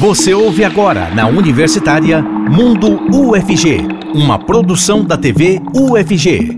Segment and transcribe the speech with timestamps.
[0.00, 6.56] Você ouve agora na Universitária Mundo UFG, uma produção da TV UFG.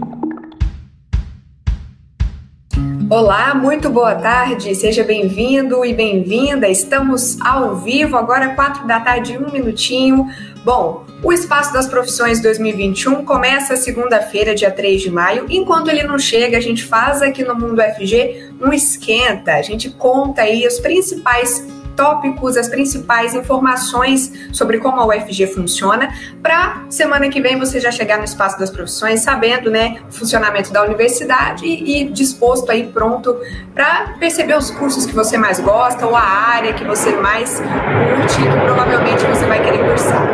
[3.11, 6.69] Olá, muito boa tarde, seja bem-vindo e bem-vinda.
[6.69, 10.29] Estamos ao vivo, agora quatro da tarde, um minutinho.
[10.65, 15.47] Bom, o Espaço das Profissões 2021 começa segunda-feira, dia 3 de maio.
[15.51, 19.55] Enquanto ele não chega, a gente faz aqui no Mundo UFG um esquenta.
[19.55, 26.12] A gente conta aí os principais tópicos, as principais informações sobre como a UFG funciona,
[26.43, 30.73] para semana que vem você já chegar no espaço das profissões sabendo, né, o funcionamento
[30.73, 33.37] da universidade e, e disposto aí pronto
[33.75, 38.37] para perceber os cursos que você mais gosta ou a área que você mais curte,
[38.37, 40.27] que provavelmente você vai querer cursar.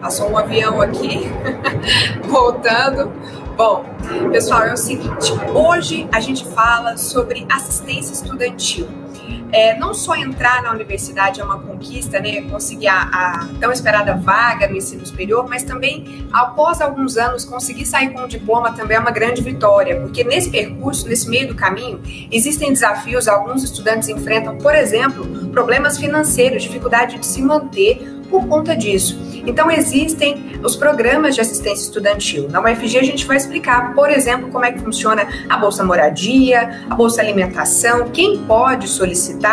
[0.00, 1.30] Passou um avião aqui,
[2.28, 3.10] voltando.
[3.56, 3.84] Bom,
[4.30, 8.86] pessoal, é o seguinte: hoje a gente fala sobre assistência estudantil
[9.54, 14.14] é, não só entrar na universidade é uma conquista, né, conseguir a, a, tão esperada
[14.16, 18.96] vaga no ensino superior, mas também, após alguns anos, conseguir sair com um diploma também
[18.96, 22.00] é uma grande vitória, porque nesse percurso, nesse meio do caminho,
[22.32, 28.74] existem desafios, alguns estudantes enfrentam, por exemplo, problemas financeiros, dificuldade de se manter por conta
[28.74, 29.16] disso.
[29.46, 32.48] Então, existem os programas de assistência estudantil.
[32.48, 36.84] Na UFG, a gente vai explicar, por exemplo, como é que funciona a Bolsa Moradia,
[36.88, 39.43] a Bolsa Alimentação, quem pode solicitar.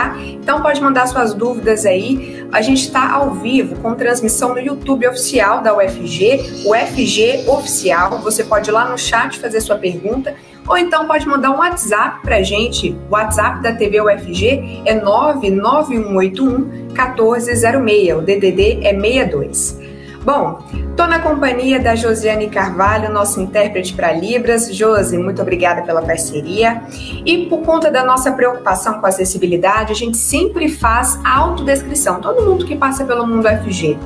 [0.42, 2.46] Então, pode mandar suas dúvidas aí.
[2.52, 8.20] A gente está ao vivo com transmissão no YouTube oficial da UFG, o UFG Oficial.
[8.20, 10.36] Você pode ir lá no chat fazer sua pergunta
[10.68, 12.96] ou então pode mandar um WhatsApp para gente.
[13.10, 18.18] O WhatsApp da TV UFG é 99181 1406.
[18.18, 19.81] O DDD é 62.
[20.24, 24.74] Bom, estou na companhia da Josiane Carvalho, nossa intérprete para Libras.
[24.76, 26.84] Josi, muito obrigada pela parceria.
[27.26, 32.44] E por conta da nossa preocupação com a acessibilidade, a gente sempre faz autodescrição, todo
[32.44, 33.98] mundo que passa pelo mundo FG.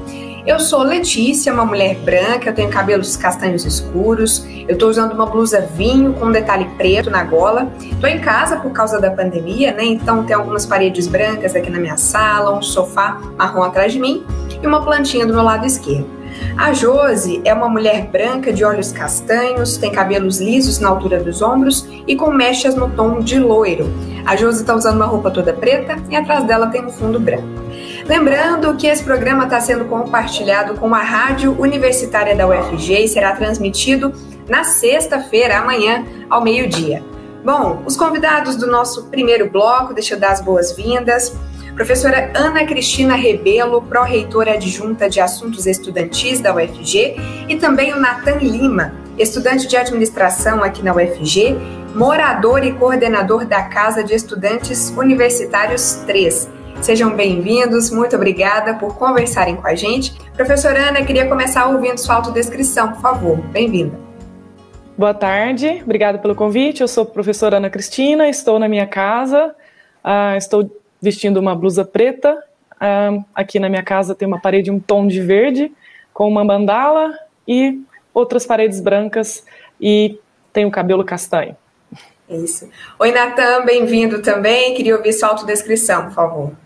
[0.45, 5.25] Eu sou Letícia, uma mulher branca, eu tenho cabelos castanhos escuros, eu estou usando uma
[5.25, 7.67] blusa vinho com um detalhe preto na gola.
[7.81, 9.83] Estou em casa por causa da pandemia, né?
[9.85, 14.23] Então tem algumas paredes brancas aqui na minha sala, um sofá marrom atrás de mim
[14.61, 16.05] e uma plantinha do meu lado esquerdo.
[16.55, 21.41] A Josi é uma mulher branca de olhos castanhos, tem cabelos lisos na altura dos
[21.41, 23.91] ombros e com mechas no tom de loiro.
[24.27, 27.54] A Josi está usando uma roupa toda preta e atrás dela tem um fundo branco.
[28.07, 33.35] Lembrando que esse programa está sendo compartilhado com a Rádio Universitária da UFG e será
[33.35, 34.13] transmitido
[34.47, 37.03] na sexta-feira, amanhã, ao meio-dia.
[37.43, 41.35] Bom, os convidados do nosso primeiro bloco, deixa eu dar as boas-vindas.
[41.73, 47.15] Professora Ana Cristina Rebelo, pró-reitora adjunta de Assuntos Estudantis da UFG,
[47.49, 51.57] e também o Natan Lima, estudante de administração aqui na UFG,
[51.95, 56.54] morador e coordenador da Casa de Estudantes Universitários 3.
[56.85, 60.13] Sejam bem-vindos, muito obrigada por conversarem com a gente.
[60.35, 63.37] Professora Ana, queria começar ouvindo sua autodescrição, por favor.
[63.47, 63.99] Bem-vinda.
[64.95, 66.81] Boa tarde, obrigada pelo convite.
[66.81, 69.55] Eu sou a professora Ana Cristina, estou na minha casa,
[70.05, 72.37] uh, estou vestindo uma blusa preta.
[72.73, 75.71] Uh, aqui na minha casa tem uma parede um tom de verde
[76.13, 77.81] com uma mandala e
[78.13, 79.43] outras paredes brancas
[79.81, 80.19] e
[80.53, 81.57] tenho cabelo castanho.
[82.29, 82.69] Isso.
[82.99, 84.75] Oi, Natan, bem-vindo também.
[84.75, 86.64] Queria ouvir sua autodescrição, por favor.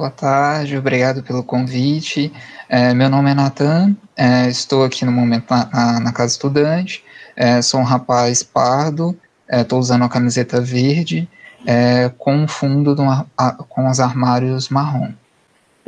[0.00, 2.32] Boa tarde, obrigado pelo convite.
[2.70, 7.04] É, meu nome é Natan, é, estou aqui no momento na, na, na Casa Estudante,
[7.36, 9.14] é, sou um rapaz pardo,
[9.46, 11.28] estou é, usando uma camiseta verde,
[11.66, 12.96] é, com um fundo
[13.36, 15.12] a, com os armários marrom.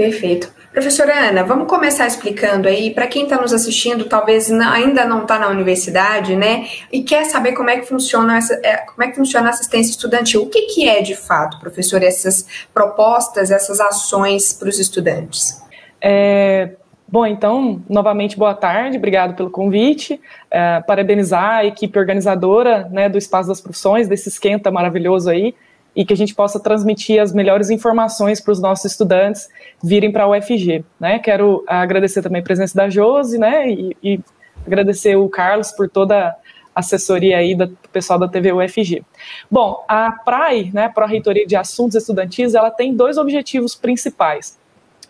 [0.02, 0.52] Perfeito.
[0.72, 5.38] Professora Ana, vamos começar explicando aí, para quem está nos assistindo, talvez ainda não está
[5.38, 9.16] na universidade, né, e quer saber como é que funciona essa, é, como é que
[9.16, 10.42] funciona a assistência estudantil.
[10.42, 15.62] O que, que é de fato, professor, essas propostas, essas ações para os estudantes?
[16.00, 16.70] É,
[17.06, 20.18] Bom, então, novamente, boa tarde, obrigado pelo convite.
[20.50, 25.54] É, parabenizar a equipe organizadora né, do Espaço das Profissões, desse esquenta maravilhoso aí
[25.94, 29.48] e que a gente possa transmitir as melhores informações para os nossos estudantes
[29.82, 30.84] virem para a UFG.
[30.98, 31.18] Né?
[31.18, 34.20] Quero agradecer também a presença da Josi, né, e, e
[34.66, 36.28] agradecer o Carlos por toda
[36.74, 39.04] a assessoria aí do pessoal da TV UFG.
[39.50, 44.58] Bom, a PRAE, né, Pró-Reitoria de Assuntos Estudantis, ela tem dois objetivos principais.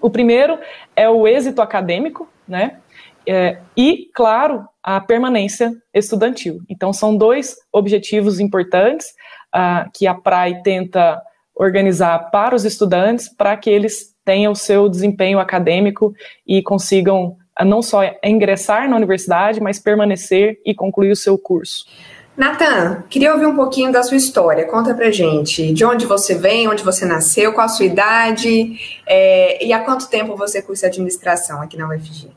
[0.01, 0.59] O primeiro
[0.97, 2.79] é o êxito acadêmico, né,
[3.25, 6.61] é, e, claro, a permanência estudantil.
[6.69, 9.15] Então, são dois objetivos importantes
[9.55, 11.21] uh, que a PRAE tenta
[11.55, 16.15] organizar para os estudantes, para que eles tenham o seu desempenho acadêmico
[16.47, 21.87] e consigam uh, não só ingressar na universidade, mas permanecer e concluir o seu curso.
[22.35, 24.67] Natan, queria ouvir um pouquinho da sua história.
[24.67, 29.65] Conta pra gente de onde você vem, onde você nasceu, qual a sua idade é,
[29.65, 32.31] e há quanto tempo você cursa administração aqui na UFG.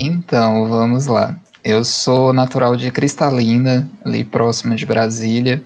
[0.00, 1.36] Então, vamos lá.
[1.62, 5.62] Eu sou natural de Cristalina, ali próximo de Brasília.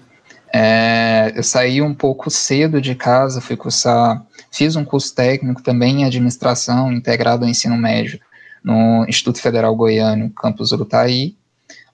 [0.57, 6.01] É, eu saí um pouco cedo de casa, fui cursar, fiz um curso técnico também
[6.01, 8.19] em administração, integrado ao ensino médio,
[8.63, 11.35] no Instituto Federal Goiano, campus Urutaí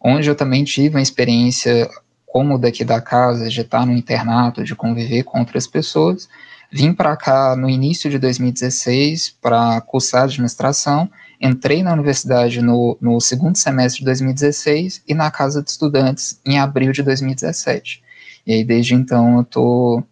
[0.02, 1.88] onde eu também tive uma experiência
[2.26, 6.28] como daqui da casa, de estar no internato, de conviver com outras pessoas.
[6.72, 11.10] Vim para cá no início de 2016 para cursar administração.
[11.40, 16.58] Entrei na universidade no, no segundo semestre de 2016 e na casa de estudantes em
[16.58, 18.02] abril de 2017.
[18.46, 20.04] E aí, desde então, eu tô.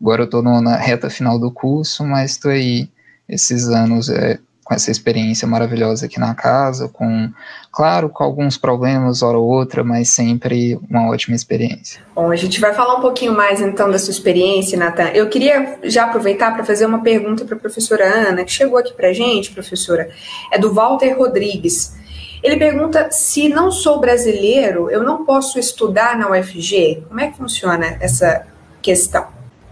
[0.00, 2.88] Agora eu estou na reta final do curso, mas estou aí
[3.28, 4.38] esses anos é,
[4.68, 7.30] com essa experiência maravilhosa aqui na casa, com,
[7.72, 12.02] claro, com alguns problemas, hora ou outra, mas sempre uma ótima experiência.
[12.14, 15.08] Bom, a gente vai falar um pouquinho mais então da sua experiência, Natan.
[15.14, 18.92] Eu queria já aproveitar para fazer uma pergunta para a professora Ana, que chegou aqui
[18.92, 20.10] para a gente, professora,
[20.52, 21.96] é do Walter Rodrigues.
[22.42, 27.04] Ele pergunta se não sou brasileiro, eu não posso estudar na UFG?
[27.08, 28.46] Como é que funciona essa
[28.80, 29.26] questão?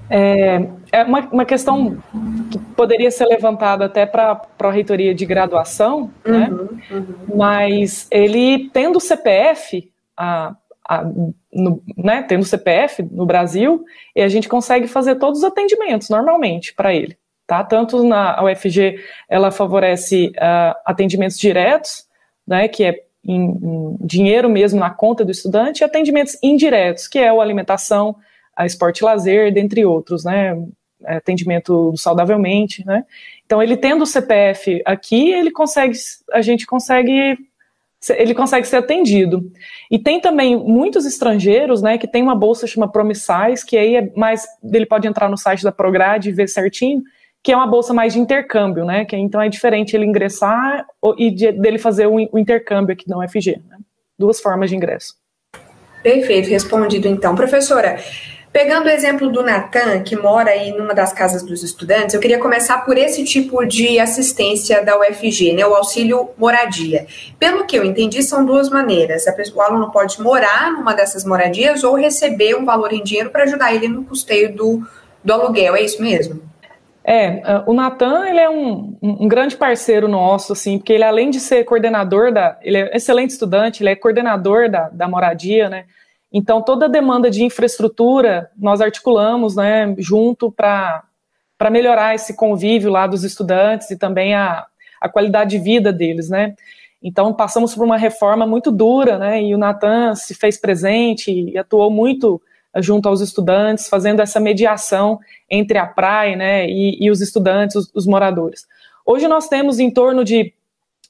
[0.09, 1.99] É, é uma, uma questão
[2.51, 6.49] que poderia ser levantada até para a reitoria de graduação, né?
[6.49, 6.83] uhum, né?
[6.91, 7.15] Uhum.
[7.35, 10.55] mas ele tendo CPF, a,
[10.89, 11.05] a,
[11.53, 13.85] no, né, tendo CPF no Brasil,
[14.15, 17.19] e a gente consegue fazer todos os atendimentos normalmente para ele.
[17.47, 17.63] Tá?
[17.63, 18.99] Tanto na UFG
[19.29, 22.06] ela favorece uh, atendimentos diretos,
[22.46, 27.19] né, que é em, em dinheiro mesmo na conta do estudante, e atendimentos indiretos, que
[27.19, 28.16] é a alimentação,
[28.54, 30.56] a esporte e lazer, dentre outros, né?
[31.04, 33.04] Atendimento saudavelmente, né?
[33.44, 35.96] Então, ele tendo o CPF aqui, ele consegue,
[36.32, 37.37] a gente consegue,
[38.16, 39.52] ele consegue ser atendido.
[39.90, 44.12] E tem também muitos estrangeiros, né, que tem uma bolsa chama Promissais, que aí é
[44.16, 47.02] mais, ele pode entrar no site da Prograde e ver certinho,
[47.46, 49.04] que é uma bolsa mais de intercâmbio, né?
[49.04, 50.84] Que então é diferente ele ingressar
[51.16, 53.62] e de, dele fazer o, intercâmbio aqui na UFG.
[53.70, 53.76] Né?
[54.19, 55.14] Duas formas de ingresso.
[56.02, 57.37] Perfeito, respondido então.
[57.37, 58.00] Professora,
[58.52, 62.38] Pegando o exemplo do Natan, que mora aí numa das casas dos estudantes, eu queria
[62.38, 67.06] começar por esse tipo de assistência da UFG, né, o auxílio moradia.
[67.38, 69.26] Pelo que eu entendi, são duas maneiras.
[69.37, 73.43] Pessoa, o aluno pode morar numa dessas moradias ou receber um valor em dinheiro para
[73.43, 74.82] ajudar ele no custeio do,
[75.22, 76.40] do aluguel, é isso mesmo?
[77.08, 81.38] É, o Natan, ele é um, um, grande parceiro nosso, assim, porque ele, além de
[81.38, 85.85] ser coordenador da, ele é excelente estudante, ele é coordenador da, da moradia, né,
[86.32, 91.03] então, toda a demanda de infraestrutura nós articulamos né, junto para
[91.70, 94.67] melhorar esse convívio lá dos estudantes e também a,
[95.00, 96.29] a qualidade de vida deles.
[96.29, 96.55] Né?
[97.03, 101.56] Então, passamos por uma reforma muito dura, né, e o Natan se fez presente e
[101.56, 102.38] atuou muito
[102.81, 105.19] junto aos estudantes, fazendo essa mediação
[105.50, 108.67] entre a praia né, e, e os estudantes, os, os, moradores.
[109.05, 110.52] Hoje nós temos em torno de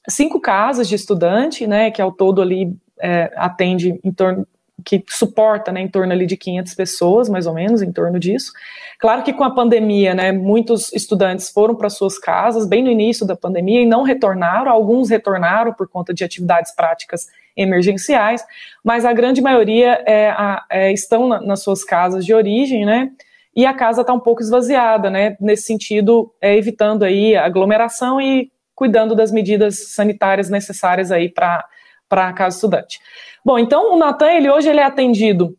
[0.07, 4.47] cinco casas de estudante, né, que ao todo ali é, atende em torno
[4.85, 8.51] que suporta né, em torno ali de 500 pessoas, mais ou menos, em torno disso.
[8.99, 13.25] Claro que com a pandemia, né, muitos estudantes foram para suas casas bem no início
[13.25, 17.27] da pandemia e não retornaram, alguns retornaram por conta de atividades práticas
[17.57, 18.45] emergenciais,
[18.83, 20.33] mas a grande maioria é,
[20.69, 23.11] é, estão na, nas suas casas de origem, né,
[23.55, 28.51] e a casa está um pouco esvaziada, né, nesse sentido, é, evitando aí aglomeração e
[28.75, 31.65] cuidando das medidas sanitárias necessárias aí para
[32.11, 32.99] a casa estudante.
[33.43, 35.57] Bom, então o Natan, ele hoje ele é atendido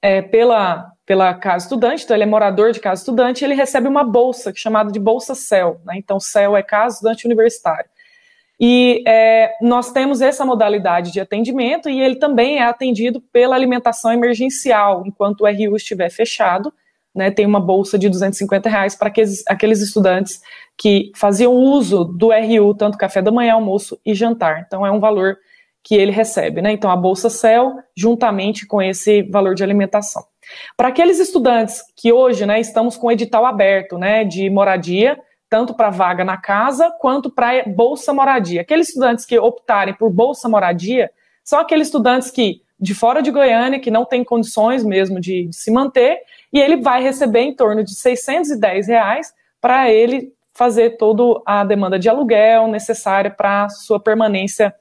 [0.00, 4.02] é, pela, pela Casa Estudante, então ele é morador de Casa Estudante, ele recebe uma
[4.02, 5.94] bolsa chamada de Bolsa CEL, né?
[5.96, 7.90] então CEL é Casa Estudante Universitário.
[8.58, 14.12] E é, nós temos essa modalidade de atendimento e ele também é atendido pela alimentação
[14.12, 16.72] emergencial, enquanto o RU estiver fechado,
[17.14, 20.40] né, tem uma bolsa de 250 reais para aqueles, estudantes
[20.76, 24.64] que faziam uso do RU, tanto café da manhã, almoço e jantar.
[24.66, 25.36] Então é um valor
[25.86, 26.72] que ele recebe, né?
[26.72, 30.24] Então, a Bolsa CEL, juntamente com esse valor de alimentação.
[30.76, 35.16] Para aqueles estudantes que hoje, né, estamos com edital aberto, né, de moradia,
[35.56, 38.60] tanto para vaga na casa quanto para Bolsa Moradia.
[38.60, 41.10] Aqueles estudantes que optarem por Bolsa Moradia
[41.42, 45.56] são aqueles estudantes que, de fora de Goiânia, que não têm condições mesmo de, de
[45.56, 46.18] se manter,
[46.52, 51.98] e ele vai receber em torno de 610 reais para ele fazer toda a demanda
[51.98, 54.74] de aluguel necessária para sua permanência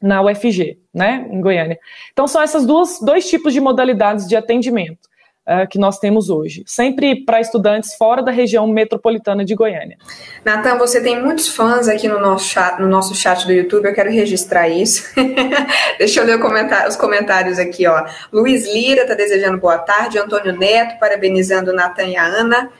[0.00, 1.76] na UFG, né, em Goiânia.
[2.12, 5.08] Então são duas dois tipos de modalidades de atendimento.
[5.46, 9.96] Uh, que nós temos hoje, sempre para estudantes fora da região metropolitana de Goiânia.
[10.44, 13.94] Natan, você tem muitos fãs aqui no nosso chat, no nosso chat do YouTube, eu
[13.94, 15.12] quero registrar isso.
[15.98, 18.04] Deixa eu ler comentário, os comentários aqui, ó.
[18.32, 22.70] Luiz Lira está desejando boa tarde, Antônio Neto parabenizando Natan e a Ana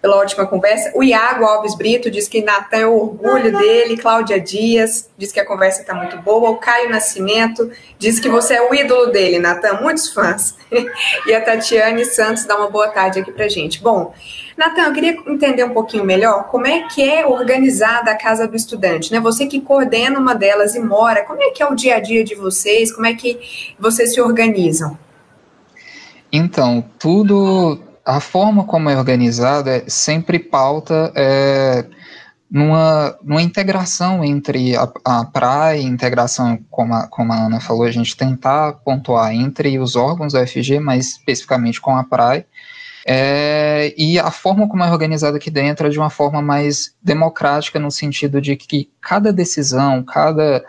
[0.00, 0.92] pela ótima conversa.
[0.94, 3.96] O Iago Alves Brito diz que Natan é o orgulho dele.
[3.96, 6.50] Cláudia Dias diz que a conversa está muito boa.
[6.50, 9.80] O Caio Nascimento diz que você é o ídolo dele, Natan.
[9.80, 10.56] Muitos fãs.
[11.26, 13.82] e a Tatiane Santos dá uma boa tarde aqui para gente.
[13.82, 14.14] Bom,
[14.56, 18.56] Natan, eu queria entender um pouquinho melhor como é que é organizada a Casa do
[18.56, 19.20] Estudante, né?
[19.20, 22.22] Você que coordena uma delas e mora, como é que é o dia a dia
[22.22, 22.92] de vocês?
[22.92, 24.98] Como é que vocês se organizam?
[26.30, 31.84] Então, tudo a forma como é organizada é sempre pauta é,
[32.50, 37.90] numa, numa integração entre a, a praia, integração, como a, como a Ana falou, a
[37.90, 42.46] gente tentar pontuar entre os órgãos da UFG, mais especificamente com a praia,
[43.06, 47.78] é, e a forma como é organizada aqui dentro é de uma forma mais democrática,
[47.78, 50.64] no sentido de que cada decisão, cada,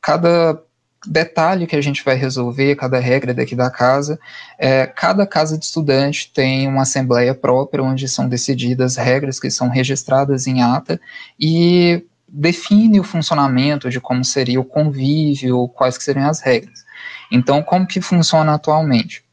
[0.00, 0.60] cada
[1.06, 4.18] detalhe que a gente vai resolver, cada regra daqui da casa.
[4.58, 9.68] É, cada casa de estudante tem uma assembleia própria, onde são decididas regras que são
[9.68, 11.00] registradas em ata
[11.38, 16.84] e define o funcionamento de como seria o convívio, quais que seriam as regras.
[17.30, 19.24] Então, como que funciona atualmente?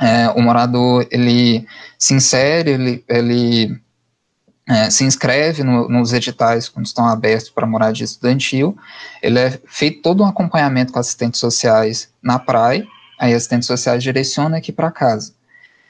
[0.00, 1.66] É, o morador, ele
[1.98, 3.80] se insere, ele, ele
[4.68, 8.76] é, se inscreve no, nos editais quando estão abertos para moradia estudantil.
[9.22, 12.86] Ele é feito todo um acompanhamento com assistentes sociais na praia,
[13.18, 15.32] aí assistentes sociais direcionam aqui para casa.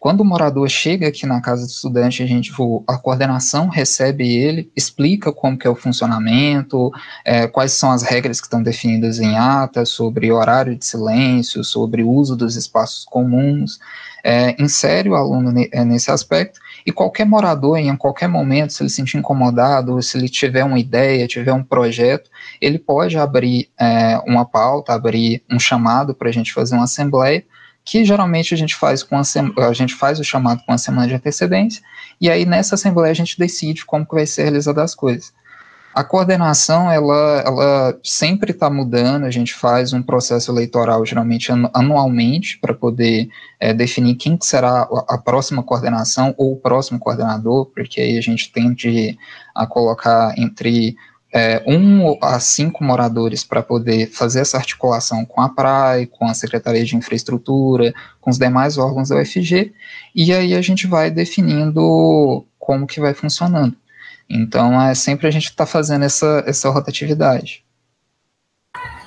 [0.03, 2.53] Quando o morador chega aqui na casa do estudante, a gente
[2.89, 6.91] a coordenação recebe ele, explica como que é o funcionamento,
[7.25, 12.03] é, quais são as regras que estão definidas em ata sobre horário de silêncio, sobre
[12.03, 13.79] uso dos espaços comuns,
[14.25, 18.91] é, insere o aluno é, nesse aspecto e qualquer morador, em qualquer momento, se ele
[18.91, 24.19] se sentir incomodado, se ele tiver uma ideia, tiver um projeto, ele pode abrir é,
[24.27, 27.45] uma pauta, abrir um chamado para a gente fazer uma assembleia,
[27.85, 29.23] que geralmente a gente faz com a,
[29.69, 31.83] a gente faz o chamado com uma semana de antecedência,
[32.21, 35.33] e aí nessa assembleia a gente decide como que vai ser realizada as coisas.
[35.95, 42.59] A coordenação, ela, ela sempre está mudando, a gente faz um processo eleitoral geralmente anualmente
[42.59, 43.29] para poder
[43.61, 48.51] é, definir quem será a próxima coordenação ou o próximo coordenador, porque aí a gente
[48.51, 49.19] tende
[49.55, 50.97] a colocar entre
[51.33, 56.35] é, um a cinco moradores para poder fazer essa articulação com a PRAE, com a
[56.35, 59.73] Secretaria de Infraestrutura, com os demais órgãos da UFG,
[60.15, 63.77] e aí a gente vai definindo como que vai funcionando.
[64.29, 67.65] Então, é sempre a gente está fazendo essa, essa rotatividade.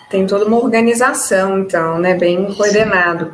[0.09, 3.33] Tem toda uma organização, então, né, bem coordenado.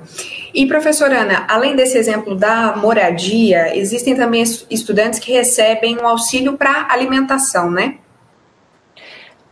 [0.53, 6.57] E, professora Ana, além desse exemplo da moradia, existem também estudantes que recebem um auxílio
[6.57, 7.97] para alimentação, né?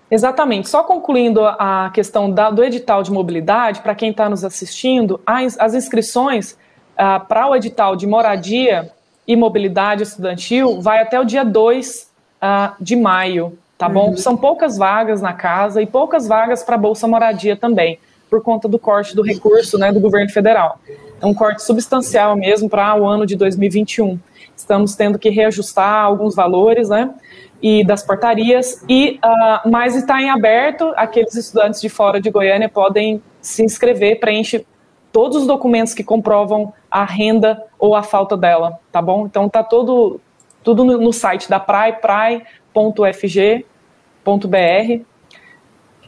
[0.09, 0.67] Exatamente.
[0.67, 5.59] Só concluindo a questão da, do edital de mobilidade, para quem está nos assistindo, as,
[5.59, 6.57] as inscrições
[6.97, 8.91] ah, para o edital de moradia
[9.27, 12.08] e mobilidade estudantil vai até o dia 2
[12.41, 13.93] uh, de maio, tá uhum.
[13.93, 14.17] bom?
[14.17, 18.77] São poucas vagas na casa e poucas vagas para Bolsa Moradia também, por conta do
[18.77, 20.79] corte do recurso né, do governo federal.
[21.21, 24.19] É um corte substancial mesmo para o ano de 2021.
[24.55, 27.13] Estamos tendo que reajustar alguns valores, né?
[27.61, 32.69] E das portarias, e uh, mas está em aberto, aqueles estudantes de fora de Goiânia
[32.69, 34.65] podem se inscrever, preenche
[35.11, 39.25] todos os documentos que comprovam a renda ou a falta dela, tá bom?
[39.25, 40.21] Então está todo
[40.69, 42.45] tudo no, no site da PRAE, prae.fg.br.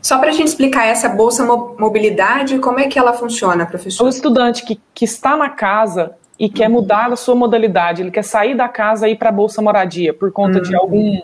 [0.02, 4.06] Só para a gente explicar essa Bolsa Mobilidade, como é que ela funciona, professor?
[4.06, 6.74] O estudante que, que está na casa e quer uhum.
[6.74, 10.14] mudar a sua modalidade, ele quer sair da casa e ir para a Bolsa Moradia
[10.14, 10.64] por conta uhum.
[10.64, 11.22] de algum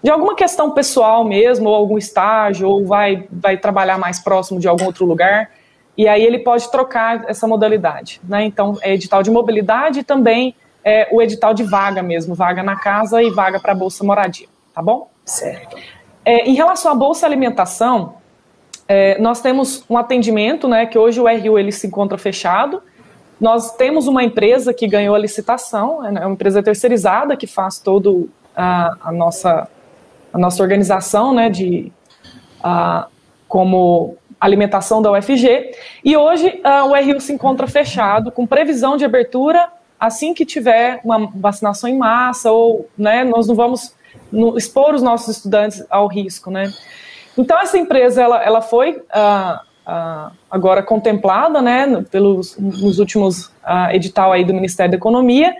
[0.00, 4.68] de alguma questão pessoal mesmo, ou algum estágio, ou vai, vai trabalhar mais próximo de
[4.68, 5.50] algum outro lugar,
[5.96, 8.20] e aí ele pode trocar essa modalidade.
[8.22, 8.44] Né?
[8.44, 10.54] Então, é edital de mobilidade e também
[10.84, 14.82] é, o edital de vaga mesmo, vaga na casa e vaga para Bolsa Moradia, tá
[14.82, 15.10] bom?
[15.24, 15.76] Certo.
[16.24, 18.14] É, em relação à Bolsa Alimentação,
[18.86, 22.82] é, nós temos um atendimento, né, que hoje o RU ele se encontra fechado,
[23.40, 28.28] nós temos uma empresa que ganhou a licitação, é uma empresa terceirizada que faz todo
[28.56, 29.68] a, a nossa
[30.32, 31.92] a nossa organização, né, de
[32.62, 33.06] a,
[33.46, 35.72] como alimentação da UFG,
[36.04, 41.00] e hoje a, o RU se encontra fechado, com previsão de abertura assim que tiver
[41.04, 43.94] uma vacinação em massa, ou né, nós não vamos
[44.30, 46.50] no, expor os nossos estudantes ao risco.
[46.50, 46.72] Né?
[47.36, 53.90] Então, essa empresa ela, ela foi uh, uh, agora contemplada, né, pelos nos últimos uh,
[53.92, 55.54] edital aí do Ministério da Economia,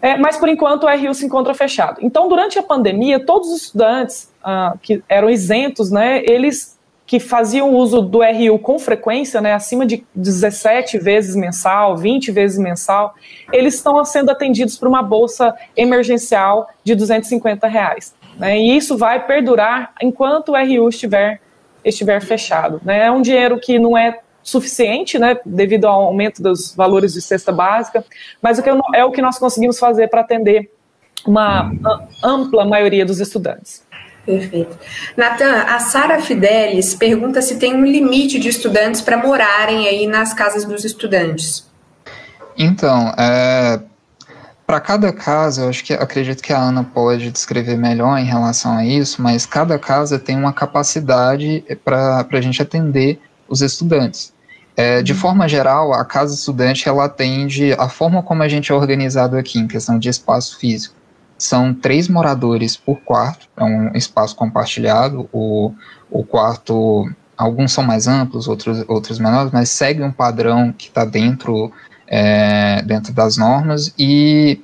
[0.00, 1.98] é, mas por enquanto o RU se encontra fechado.
[2.02, 6.76] Então, durante a pandemia, todos os estudantes uh, que eram isentos, né, eles
[7.12, 12.56] que faziam uso do RU com frequência, né, acima de 17 vezes mensal, 20 vezes
[12.56, 13.14] mensal,
[13.52, 18.14] eles estão sendo atendidos por uma bolsa emergencial de 250 reais.
[18.38, 21.42] Né, e isso vai perdurar enquanto o RU estiver,
[21.84, 22.80] estiver fechado.
[22.82, 27.20] Né, é um dinheiro que não é suficiente, né, devido ao aumento dos valores de
[27.20, 28.02] cesta básica,
[28.40, 30.72] mas o que é o que nós conseguimos fazer para atender
[31.26, 31.70] uma
[32.24, 33.84] ampla maioria dos estudantes.
[34.24, 34.78] Perfeito.
[35.16, 40.32] Natan, a Sara Fidelis pergunta se tem um limite de estudantes para morarem aí nas
[40.32, 41.66] casas dos estudantes.
[42.56, 43.80] Então, é,
[44.64, 48.76] para cada casa, eu acho que acredito que a Ana pode descrever melhor em relação
[48.76, 54.32] a isso, mas cada casa tem uma capacidade para a gente atender os estudantes.
[54.76, 55.18] É, de uhum.
[55.18, 59.58] forma geral, a casa estudante ela atende a forma como a gente é organizado aqui
[59.58, 61.01] em questão de espaço físico
[61.42, 65.74] são três moradores por quarto, é um espaço compartilhado, o,
[66.08, 71.04] o quarto, alguns são mais amplos, outros, outros menores, mas segue um padrão que está
[71.04, 71.72] dentro,
[72.06, 74.60] é, dentro das normas, e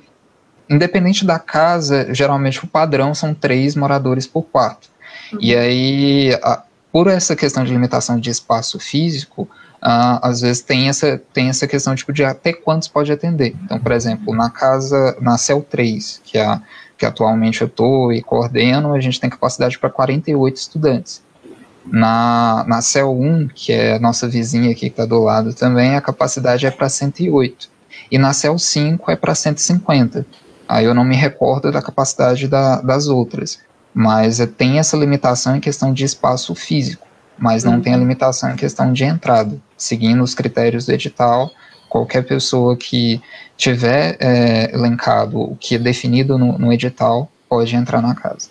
[0.69, 4.87] independente da casa, geralmente o padrão são três moradores por quarto.
[5.33, 5.39] Uhum.
[5.41, 9.49] E aí, a, por essa questão de limitação de espaço físico,
[9.81, 13.55] Uh, às vezes tem essa, tem essa questão tipo, de até quantos pode atender.
[13.63, 16.59] Então, por exemplo, na casa, na CEL 3, que, é
[16.97, 21.23] que atualmente eu estou e coordeno, a gente tem capacidade para 48 estudantes.
[21.85, 25.95] Na, na CEL 1, que é a nossa vizinha aqui que está do lado também,
[25.95, 27.69] a capacidade é para 108.
[28.11, 30.25] E na CEL 5 é para 150.
[30.67, 33.59] Aí eu não me recordo da capacidade da, das outras.
[33.93, 37.08] Mas tem essa limitação em questão de espaço físico
[37.39, 37.81] mas não uhum.
[37.81, 39.57] tem a limitação em questão de entrada.
[39.77, 41.49] Seguindo os critérios do edital,
[41.89, 43.21] qualquer pessoa que
[43.57, 48.49] tiver é, elencado o que é definido no, no, edital pode entrar na casa.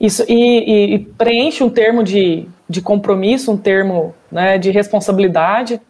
[0.00, 5.80] Isso, e, e, preenche um termo de, de compromisso, um termo né, de responsabilidade,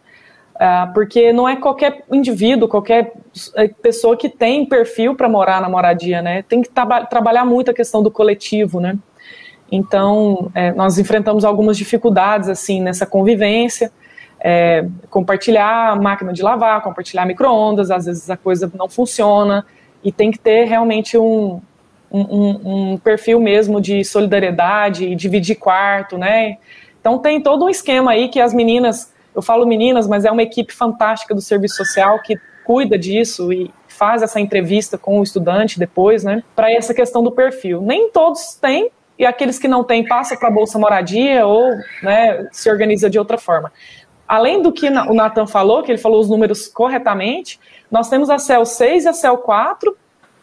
[0.55, 3.13] uh, porque não é qualquer indivíduo, qualquer
[3.55, 6.43] é, pessoa que tem perfil para morar na moradia, né?
[6.43, 8.97] Tem que traba trabalhar muito a questão do coletivo, né?
[9.71, 13.91] Então, é, nós enfrentamos algumas dificuldades assim nessa convivência.
[14.39, 19.65] É, compartilhar máquina de lavar, compartilhar micro-ondas, às vezes a coisa não funciona
[20.03, 21.61] e tem que ter realmente um,
[22.11, 26.57] um, um perfil mesmo de solidariedade, dividir quarto, né?
[26.99, 30.43] Então tem todo um esquema aí que as meninas, eu falo meninas, mas é uma
[30.43, 35.79] equipe fantástica do serviço social que cuida disso e faz essa entrevista com o estudante
[35.79, 36.43] depois, né?
[36.55, 37.81] Para essa questão do perfil.
[37.81, 42.47] Nem todos têm, e aqueles que não têm passa para a Bolsa Moradia ou né,
[42.51, 43.71] se organiza de outra forma.
[44.27, 47.59] Além do que o Nathan falou, que ele falou os números corretamente,
[47.91, 49.95] nós temos a CEL 6 e a CEL 4.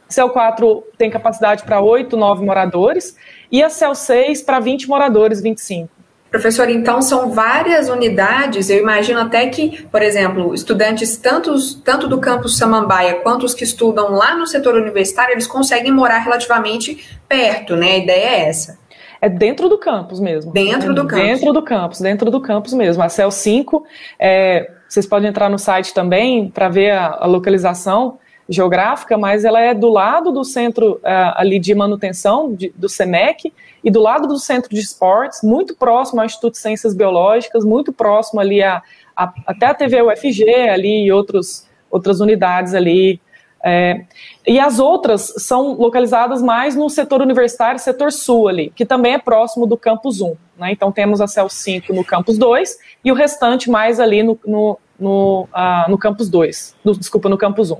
[0.08, 3.16] A CEL 4 tem capacidade para 8, 9 moradores,
[3.50, 5.99] e a CEL 6 para 20 moradores, 25.
[6.30, 8.70] Professor, então são várias unidades.
[8.70, 13.64] Eu imagino até que, por exemplo, estudantes tanto, tanto do campus Samambaia quanto os que
[13.64, 17.92] estudam lá no setor universitário, eles conseguem morar relativamente perto, né?
[17.92, 18.78] A ideia é essa.
[19.20, 20.52] É dentro do campus mesmo.
[20.52, 21.26] Dentro do campus.
[21.26, 23.02] Dentro do campus, dentro do campus mesmo.
[23.02, 23.84] A CEL 5,
[24.18, 28.18] é, vocês podem entrar no site também para ver a, a localização
[28.50, 33.52] geográfica, mas ela é do lado do centro uh, ali de manutenção de, do SEMEC
[33.82, 37.92] e do lado do centro de esportes, muito próximo ao Instituto de Ciências Biológicas, muito
[37.92, 38.82] próximo ali a,
[39.16, 43.20] a até a TV UFG ali e outros, outras unidades ali.
[43.62, 44.04] É,
[44.46, 49.18] e as outras são localizadas mais no setor universitário, setor sul ali, que também é
[49.18, 50.34] próximo do campus 1.
[50.58, 50.72] Né?
[50.72, 54.78] Então temos a CEL 5 no campus 2 e o restante mais ali no, no,
[54.98, 57.76] no, uh, no campus 2, no, desculpa, no campus 1.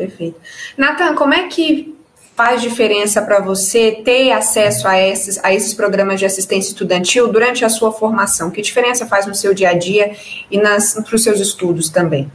[0.00, 0.40] Perfeito.
[0.78, 1.94] Nathan, como é que
[2.34, 7.66] faz diferença para você ter acesso a esses, a esses programas de assistência estudantil durante
[7.66, 8.50] a sua formação?
[8.50, 10.16] Que diferença faz no seu dia a dia
[10.50, 12.32] e para os seus estudos também?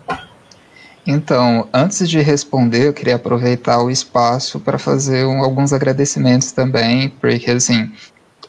[1.07, 7.09] Então, antes de responder, eu queria aproveitar o espaço para fazer um, alguns agradecimentos também,
[7.09, 7.91] porque assim,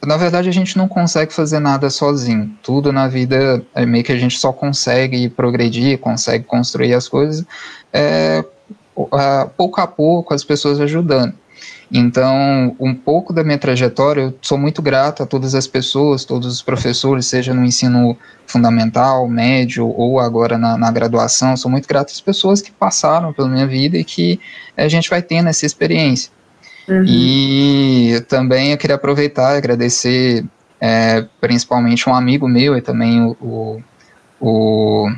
[0.05, 2.55] na verdade a gente não consegue fazer nada sozinho.
[2.63, 7.47] Tudo na vida é meio que a gente só consegue progredir, consegue construir as coisas
[7.93, 8.45] é,
[8.97, 11.35] uh, pouco a pouco as pessoas ajudando.
[11.93, 16.53] Então, um pouco da minha trajetória, eu sou muito grato a todas as pessoas, todos
[16.53, 22.11] os professores, seja no ensino fundamental, médio ou agora na, na graduação, sou muito grato
[22.11, 24.41] às pessoas que passaram pela minha vida e que
[24.77, 26.31] a gente vai tendo essa experiência.
[26.89, 27.05] Uhum.
[27.07, 30.45] E também eu queria aproveitar e agradecer
[30.81, 33.81] é, principalmente um amigo meu e também o, o
[34.41, 35.09] o,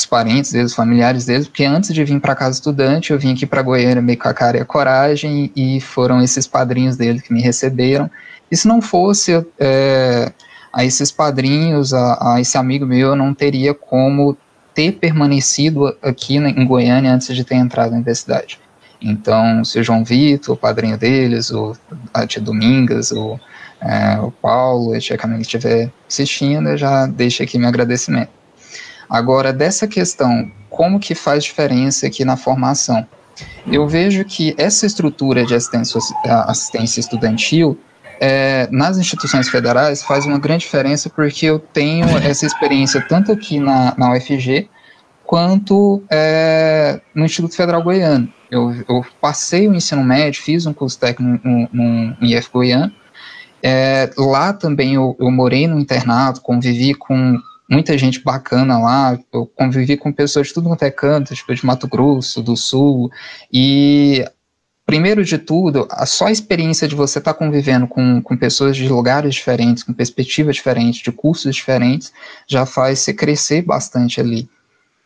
[0.00, 3.32] os parentes deles, os familiares deles, porque antes de vir para casa estudante, eu vim
[3.32, 7.20] aqui para Goiânia meio com a cara e a coragem, e foram esses padrinhos dele
[7.20, 8.10] que me receberam.
[8.50, 10.32] E se não fosse é,
[10.72, 14.36] a esses padrinhos, a, a, esse amigo meu, eu não teria como
[14.74, 18.58] ter permanecido aqui em Goiânia antes de ter entrado na universidade.
[19.00, 21.76] Então, se o João Vitor, o padrinho deles, o,
[22.12, 23.38] a tia Domingas, o,
[23.80, 28.39] é, o Paulo, a tia Camila estiver assistindo, eu já deixo aqui meu agradecimento.
[29.10, 33.04] Agora, dessa questão, como que faz diferença aqui na formação?
[33.66, 36.00] Eu vejo que essa estrutura de assistência,
[36.46, 37.76] assistência estudantil
[38.20, 43.58] é, nas instituições federais faz uma grande diferença porque eu tenho essa experiência tanto aqui
[43.58, 44.68] na, na UFG
[45.24, 48.32] quanto é, no Instituto Federal Goiano.
[48.50, 52.92] Eu, eu, passei o ensino médio, fiz um curso técnico no, no, IF Goiano.
[53.62, 57.38] É, lá também eu, eu morei no internato, convivi com
[57.70, 61.64] muita gente bacana lá, eu convivi com pessoas de tudo quanto é canto, tipo de
[61.64, 63.10] Mato Grosso, do Sul,
[63.52, 64.24] e
[64.84, 68.76] primeiro de tudo, a só a experiência de você estar tá convivendo com, com pessoas
[68.76, 72.12] de lugares diferentes, com perspectivas diferentes, de cursos diferentes,
[72.48, 74.48] já faz você crescer bastante ali.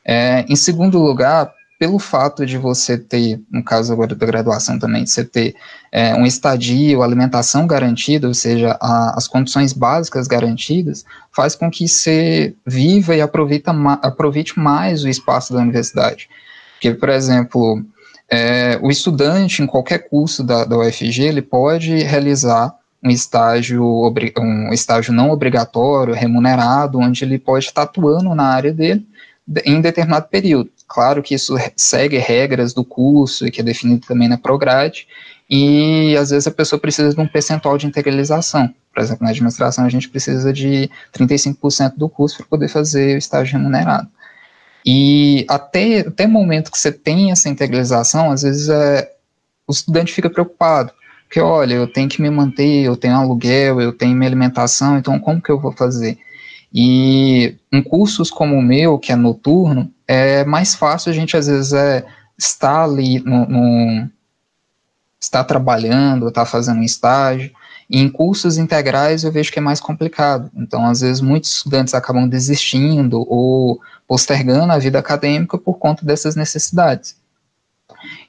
[0.02, 1.52] É, em segundo lugar,
[1.84, 5.54] pelo fato de você ter, no caso agora da graduação também, você ter
[5.92, 11.86] é, um estadio, alimentação garantida, ou seja, a, as condições básicas garantidas, faz com que
[11.86, 13.70] você viva e aproveita,
[14.00, 16.26] aproveite mais o espaço da universidade.
[16.72, 17.84] Porque, por exemplo,
[18.30, 23.84] é, o estudante, em qualquer curso da, da UFG, ele pode realizar um estágio,
[24.38, 29.06] um estágio não obrigatório, remunerado, onde ele pode estar atuando na área dele
[29.66, 30.70] em determinado período.
[30.86, 35.08] Claro que isso segue regras do curso, que é definido também na Prograde,
[35.48, 38.72] e às vezes a pessoa precisa de um percentual de integralização.
[38.92, 43.18] Por exemplo, na administração a gente precisa de 35% do curso para poder fazer o
[43.18, 44.08] estágio remunerado.
[44.86, 49.10] E até, até o momento que você tem essa integralização, às vezes é,
[49.66, 50.92] o estudante fica preocupado,
[51.24, 55.18] porque olha, eu tenho que me manter, eu tenho aluguel, eu tenho minha alimentação, então
[55.18, 56.18] como que eu vou fazer?
[56.74, 61.46] E em cursos como o meu, que é noturno, é mais fácil a gente às
[61.46, 62.04] vezes é,
[62.36, 64.10] estar ali no, no
[65.20, 67.52] estar trabalhando, estar fazendo um estágio,
[67.88, 70.50] e em cursos integrais eu vejo que é mais complicado.
[70.56, 76.34] Então, às vezes, muitos estudantes acabam desistindo ou postergando a vida acadêmica por conta dessas
[76.34, 77.16] necessidades.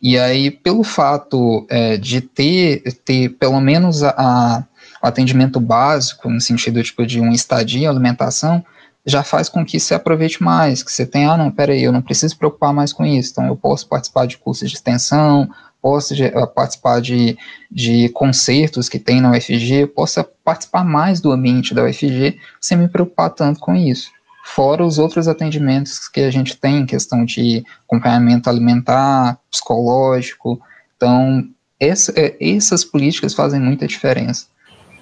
[0.02, 4.64] E aí, pelo fato é, de ter, ter pelo menos a, a,
[5.08, 8.64] atendimento básico, no sentido tipo, de um estadia, alimentação,
[9.06, 12.02] já faz com que você aproveite mais, que você tenha, ah, não, peraí, eu não
[12.02, 15.48] preciso preocupar mais com isso, então eu posso participar de cursos de extensão,
[15.80, 17.38] posso eh, participar de,
[17.72, 22.88] de concertos que tem na UFG, possa participar mais do ambiente da UFG sem me
[22.88, 24.10] preocupar tanto com isso.
[24.44, 30.60] Fora os outros atendimentos que a gente tem, questão de acompanhamento alimentar, psicológico.
[30.98, 31.48] Então,
[31.80, 34.48] essa, eh, essas políticas fazem muita diferença.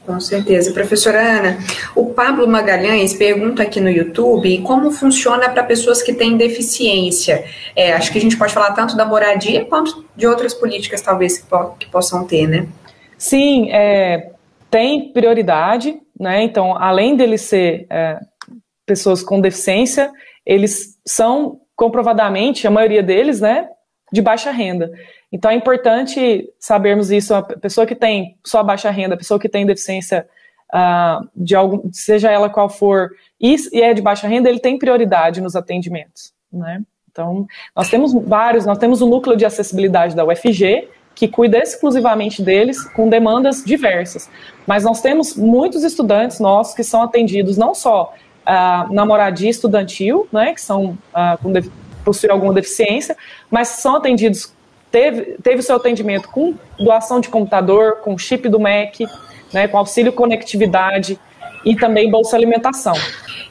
[0.05, 0.73] Com certeza.
[0.73, 1.57] Professora Ana,
[1.95, 7.45] o Pablo Magalhães pergunta aqui no YouTube como funciona para pessoas que têm deficiência.
[7.73, 11.37] É, acho que a gente pode falar tanto da moradia quanto de outras políticas, talvez,
[11.37, 12.67] que, po que possam ter, né?
[13.17, 14.31] Sim, é,
[14.69, 16.43] tem prioridade, né?
[16.43, 18.19] Então, além deles ser é,
[18.85, 20.11] pessoas com deficiência,
[20.45, 23.67] eles são comprovadamente, a maioria deles, né,
[24.13, 24.91] de baixa renda.
[25.31, 27.33] Então é importante sabermos isso.
[27.33, 30.27] A pessoa que tem só baixa renda, a pessoa que tem deficiência
[30.71, 33.09] uh, de algum, seja ela qual for,
[33.41, 36.83] e, e, é de baixa renda, ele tem prioridade nos atendimentos, né?
[37.11, 42.41] Então, nós temos vários, nós temos o núcleo de acessibilidade da UFG, que cuida exclusivamente
[42.41, 44.29] deles, com demandas diversas.
[44.65, 48.13] Mas nós temos muitos estudantes nossos que são atendidos não só
[48.47, 51.51] uh, na moradia estudantil, né, que são uh, com
[52.03, 53.15] possuem alguma deficiência,
[53.49, 54.53] mas são atendidos
[54.93, 59.07] teve, teve seu atendimento com doação de computador, com chip do MEC,
[59.51, 61.19] né, com auxílio conectividade
[61.65, 62.93] e também bolsa alimentação.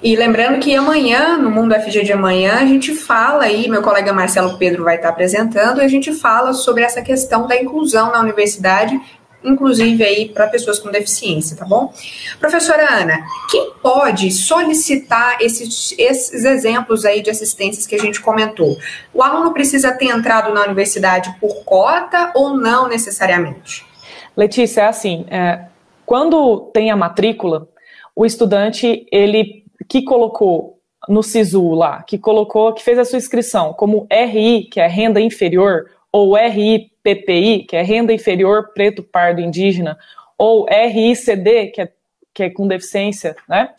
[0.00, 4.12] E lembrando que amanhã, no Mundo FG de amanhã, a gente fala aí, meu colega
[4.12, 9.00] Marcelo Pedro vai estar apresentando, a gente fala sobre essa questão da inclusão na universidade
[9.44, 11.92] inclusive aí para pessoas com deficiência, tá bom?
[12.38, 18.76] Professora Ana, quem pode solicitar esses, esses exemplos aí de assistências que a gente comentou?
[19.12, 23.85] O aluno precisa ter entrado na universidade por cota ou não necessariamente?
[24.37, 25.66] Letícia, é assim, é,
[26.07, 27.68] quando tem a matrícula,
[28.14, 30.78] o estudante, ele que colocou
[31.09, 35.20] no SISU lá, que colocou, que fez a sua inscrição como RI, que é renda
[35.20, 36.37] inferior, ou
[37.04, 39.98] RIPPI, que é renda inferior preto pardo indígena,
[40.38, 41.92] ou RICD, que é,
[42.34, 43.70] que é com deficiência, né?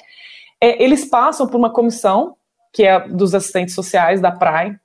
[0.62, 2.38] É, eles passam por uma comissão
[2.74, 4.76] que é dos assistentes sociais da PRAE,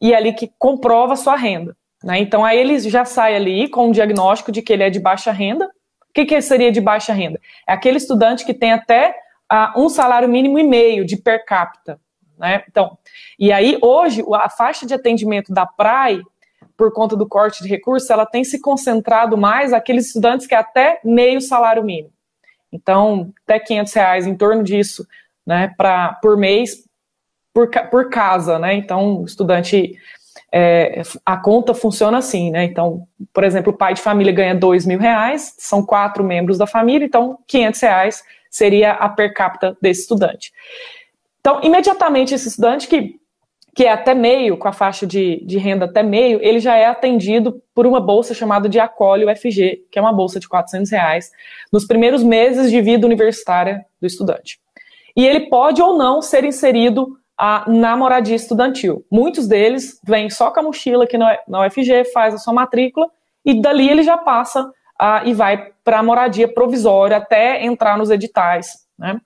[0.00, 1.74] e é ali que comprova a sua renda.
[2.04, 2.18] Né?
[2.20, 5.32] Então, aí ele já sai ali com um diagnóstico de que ele é de baixa
[5.32, 5.66] renda.
[5.66, 7.40] O que, que seria de baixa renda?
[7.66, 9.14] É aquele estudante que tem até
[9.52, 11.98] uh, um salário mínimo e meio de per capita.
[12.38, 12.62] Né?
[12.68, 12.96] Então,
[13.38, 16.22] e aí hoje a faixa de atendimento da PRAE,
[16.78, 20.58] por conta do corte de recursos, ela tem se concentrado mais aqueles estudantes que é
[20.58, 22.12] até meio salário mínimo.
[22.72, 25.04] Então, até 500 reais, em torno disso,
[25.44, 26.84] né, pra, por mês,
[27.52, 28.74] por, por casa, né?
[28.74, 29.96] Então, estudante,
[30.52, 32.62] é, a conta funciona assim, né?
[32.62, 36.66] Então, por exemplo, o pai de família ganha dois mil reais, são quatro membros da
[36.66, 40.52] família, então 500 reais seria a per capita desse estudante.
[41.40, 43.17] Então, imediatamente, esse estudante que,
[43.78, 46.86] que é até meio, com a faixa de, de renda até meio, ele já é
[46.86, 51.30] atendido por uma bolsa chamada de Acolhe UFG, que é uma bolsa de 400 reais,
[51.72, 54.58] nos primeiros meses de vida universitária do estudante.
[55.16, 59.06] E ele pode ou não ser inserido a, na moradia estudantil.
[59.08, 63.08] Muitos deles vêm só com a mochila aqui na, UFG, faz a sua matrícula,
[63.44, 68.10] e dali ele já passa a, e vai para a moradia provisória até entrar nos
[68.10, 68.88] editais.
[68.98, 69.20] Né?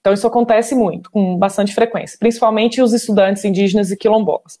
[0.00, 4.58] Então, isso acontece muito, com bastante frequência, principalmente os estudantes indígenas e quilombolas.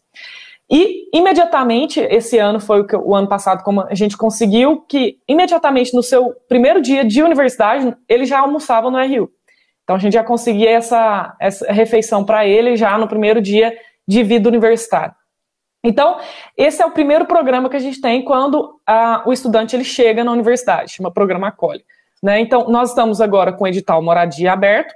[0.70, 5.18] E, imediatamente, esse ano foi o, que, o ano passado, como a gente conseguiu, que
[5.26, 9.30] imediatamente no seu primeiro dia de universidade, ele já almoçava no RU.
[9.82, 14.22] Então, a gente já conseguia essa, essa refeição para ele já no primeiro dia de
[14.22, 15.14] vida universitária.
[15.82, 16.18] Então,
[16.56, 20.22] esse é o primeiro programa que a gente tem quando a, o estudante ele chega
[20.22, 21.82] na universidade, chama Programa Acolhe.
[22.22, 22.38] Né?
[22.40, 24.94] Então, nós estamos agora com o edital Moradia aberto,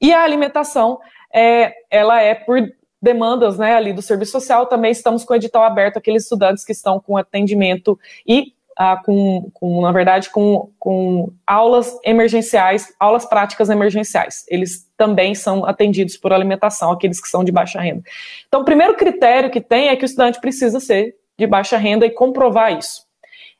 [0.00, 0.98] e a alimentação,
[1.32, 2.60] é, ela é por
[3.00, 6.72] demandas né, ali do serviço social, também estamos com o edital aberto aqueles estudantes que
[6.72, 13.68] estão com atendimento e ah, com, com, na verdade, com, com aulas emergenciais, aulas práticas
[13.70, 14.44] emergenciais.
[14.48, 18.04] Eles também são atendidos por alimentação, aqueles que são de baixa renda.
[18.46, 22.06] Então, o primeiro critério que tem é que o estudante precisa ser de baixa renda
[22.06, 23.07] e comprovar isso.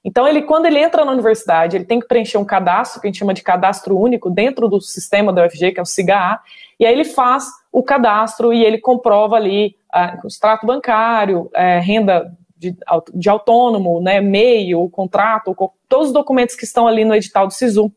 [0.04, 3.11] Então, ele, quando ele entra na universidade, ele tem que preencher um cadastro, que a
[3.11, 6.40] gente chama de cadastro único, dentro do sistema da UFG, que é o SIGA,
[6.78, 12.32] e aí ele faz o cadastro e ele comprova ali uh, extrato bancário, uh, renda
[12.56, 12.76] de,
[13.14, 15.54] de, autônomo, né, MEI, o contrato,
[15.88, 17.92] todos os documentos que estão ali no edital do SISU,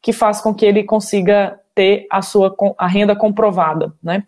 [0.00, 4.24] que faz com que ele consiga ter a sua a renda comprovada, né.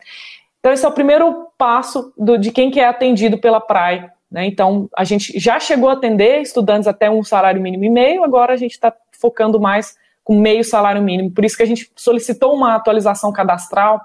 [0.58, 4.44] Então, esse é o primeiro passo do, de quem que é atendido pela PRAE né?
[4.46, 8.52] Então, a gente já chegou a atender estudantes até um salário mínimo e meio, agora
[8.52, 11.30] a gente está focando mais com meio salário mínimo.
[11.30, 14.00] Por isso que a gente solicitou uma atualização cadastral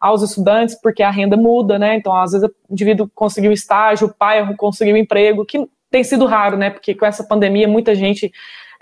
[0.00, 1.94] aos estudantes, porque a renda muda, né?
[1.94, 6.56] Então, às vezes, o indivíduo conseguiu estágio, o pai conseguiu emprego, que tem sido raro,
[6.56, 6.70] né?
[6.70, 8.32] Porque com essa pandemia, muita gente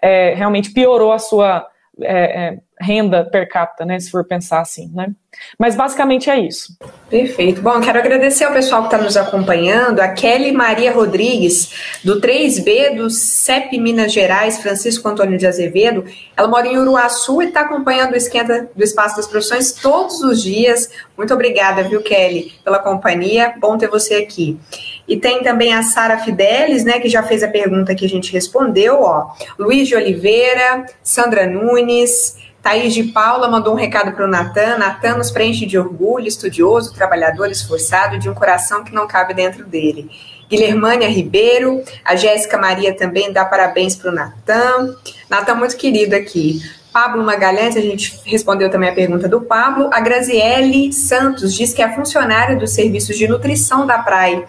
[0.01, 1.67] é, realmente piorou a sua
[2.01, 4.01] é, é, renda per capita, né?
[4.01, 5.13] Se for pensar assim, né?
[5.59, 6.77] Mas basicamente é isso.
[7.09, 7.61] Perfeito.
[7.61, 12.97] Bom, quero agradecer ao pessoal que está nos acompanhando, a Kelly Maria Rodrigues, do 3B
[12.97, 16.05] do CEP Minas Gerais, Francisco Antônio de Azevedo.
[16.37, 20.43] Ela mora em Uruaçu e está acompanhando o Esquenta do Espaço das Profissões todos os
[20.43, 20.91] dias.
[21.17, 23.55] Muito obrigada, viu, Kelly, pela companhia.
[23.61, 24.59] Bom ter você aqui.
[25.07, 28.33] E tem também a Sara Fidelis, né, que já fez a pergunta que a gente
[28.33, 29.33] respondeu, ó.
[29.59, 34.79] Luiz de Oliveira, Sandra Nunes, Thaís de Paula mandou um recado para o Natan.
[34.79, 39.67] Natan nos preenche de orgulho, estudioso, trabalhador, esforçado, de um coração que não cabe dentro
[39.67, 40.09] dele.
[40.49, 44.97] Guilhermânia Ribeiro, a Jéssica Maria também dá parabéns para o Natan.
[45.29, 46.63] Natan muito querido aqui.
[46.91, 49.91] Pablo Magalhães, a gente respondeu também a pergunta do Pablo.
[49.93, 54.47] A Graziele Santos diz que é funcionária dos serviços de nutrição da praia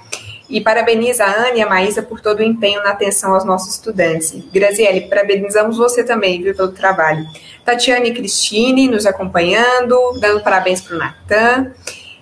[0.50, 3.76] e parabeniza a Ana e a Maísa por todo o empenho na atenção aos nossos
[3.76, 4.34] estudantes.
[4.54, 7.26] Graziele, parabenizamos você também, viu, pelo trabalho.
[7.64, 11.72] Tatiane Cristine nos acompanhando, dando parabéns para o Natan.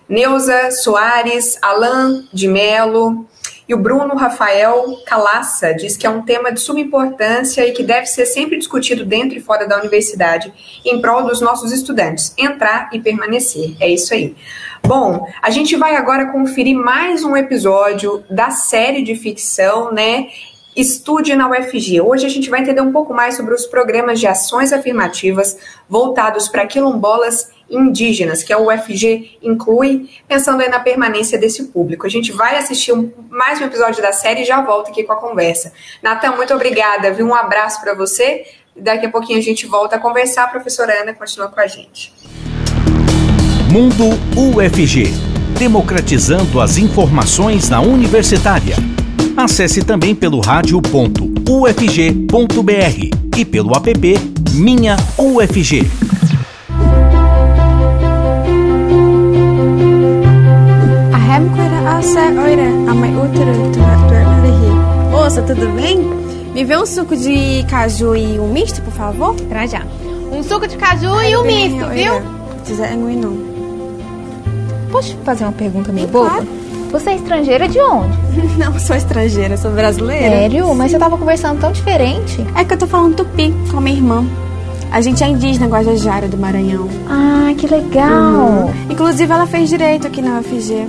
[0.08, 3.26] Neuza Soares, Alain de Melo,
[3.68, 7.82] e o Bruno Rafael Calaça diz que é um tema de suma importância e que
[7.82, 12.90] deve ser sempre discutido dentro e fora da universidade, em prol dos nossos estudantes, entrar
[12.92, 13.76] e permanecer.
[13.80, 14.36] É isso aí.
[14.86, 20.28] Bom, a gente vai agora conferir mais um episódio da série de ficção, né?
[20.76, 22.02] Estude na UFG.
[22.02, 26.50] Hoje a gente vai entender um pouco mais sobre os programas de ações afirmativas voltados
[26.50, 32.06] para quilombolas indígenas, que a UFG inclui, pensando na permanência desse público.
[32.06, 35.14] A gente vai assistir um, mais um episódio da série e já volta aqui com
[35.14, 35.72] a conversa.
[36.02, 37.26] Natan, muito obrigada, viu?
[37.26, 38.46] Um abraço para você.
[38.76, 40.44] Daqui a pouquinho a gente volta a conversar.
[40.44, 42.12] A professora Ana continua com a gente.
[43.74, 45.12] Mundo UFG
[45.58, 48.76] democratizando as informações na universitária.
[49.36, 51.00] Acesse também pelo rádio.ufg.br
[53.36, 54.20] e pelo app
[54.54, 55.88] Minha UFG.
[65.10, 65.98] Moça, tudo bem?
[66.54, 69.34] Me vê um suco de caju e um misto, por favor?
[69.50, 69.82] Pra já.
[70.32, 72.22] Um suco de caju e um misto, viu?
[72.64, 73.53] Quiser não.
[74.94, 76.46] Posso fazer uma pergunta meio boba?
[76.92, 78.16] Você é estrangeira de onde?
[78.60, 80.30] Não sou estrangeira, sou brasileira.
[80.30, 80.76] Sério?
[80.76, 82.46] Mas você tava conversando tão diferente.
[82.56, 84.24] É que eu tô falando tupi com a minha irmã.
[84.92, 86.88] A gente é indígena Guajajara do Maranhão.
[87.10, 88.12] Ah, que legal.
[88.12, 88.72] Uhum.
[88.88, 90.88] Inclusive, ela fez direito aqui na UFG.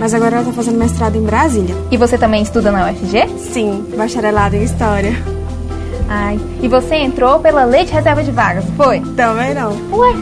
[0.00, 1.76] Mas agora ela tá fazendo mestrado em Brasília.
[1.90, 3.28] E você também estuda na UFG?
[3.36, 5.12] Sim, bacharelado em História.
[6.08, 9.00] Ai, e você entrou pela Lei de Reserva de Vagas, foi?
[9.14, 9.76] Também não.
[9.92, 10.14] Ué?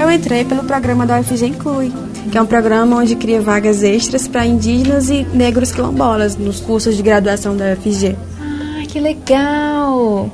[0.00, 1.92] Eu entrei pelo programa da UFG Inclui,
[2.30, 6.96] que é um programa onde cria vagas extras para indígenas e negros quilombolas nos cursos
[6.96, 8.16] de graduação da UFG.
[8.40, 10.30] Ah, que legal!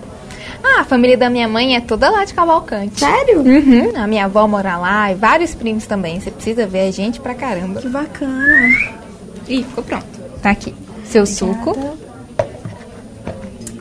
[0.62, 2.98] Ah, a família da minha mãe é toda lá de Cavalcante.
[2.98, 3.40] Sério?
[3.40, 3.92] Uhum.
[3.94, 6.18] A minha avó mora lá e vários primos também.
[6.18, 7.80] Você precisa ver a gente pra caramba.
[7.80, 8.68] Que bacana.
[9.46, 10.06] Ih, ficou pronto.
[10.42, 10.74] Tá aqui.
[11.04, 11.54] Seu Obrigada.
[11.54, 11.98] suco.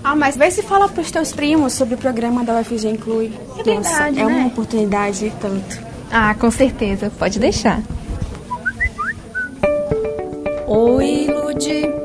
[0.04, 3.32] Ah, mas vê se fala pros teus primos sobre o programa da UFG Inclui.
[3.58, 5.93] É verdade, Nossa, é uma oportunidade tanto.
[6.12, 7.12] Ah, com certeza.
[7.18, 7.82] Pode deixar.
[10.68, 12.04] Oi, Ludi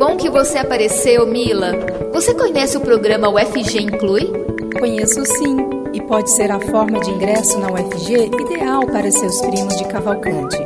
[0.00, 1.72] bom que você apareceu, Mila.
[2.10, 4.32] Você conhece o programa UFG Inclui?
[4.78, 5.58] Conheço sim,
[5.92, 10.56] e pode ser a forma de ingresso na UFG ideal para seus primos de Cavalcante.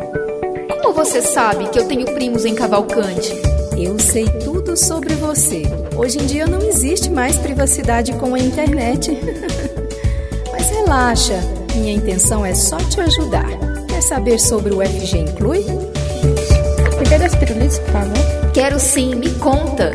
[0.71, 3.35] Como você sabe que eu tenho primos em Cavalcante?
[3.77, 5.63] Eu sei tudo sobre você.
[5.97, 9.19] Hoje em dia não existe mais privacidade com a internet.
[10.53, 11.41] Mas relaxa,
[11.75, 13.49] minha intenção é só te ajudar.
[13.89, 15.65] Quer saber sobre o UFG Inclui?
[16.97, 18.53] Cuida das pirulitas, por favor.
[18.53, 19.91] Quero sim, me conta.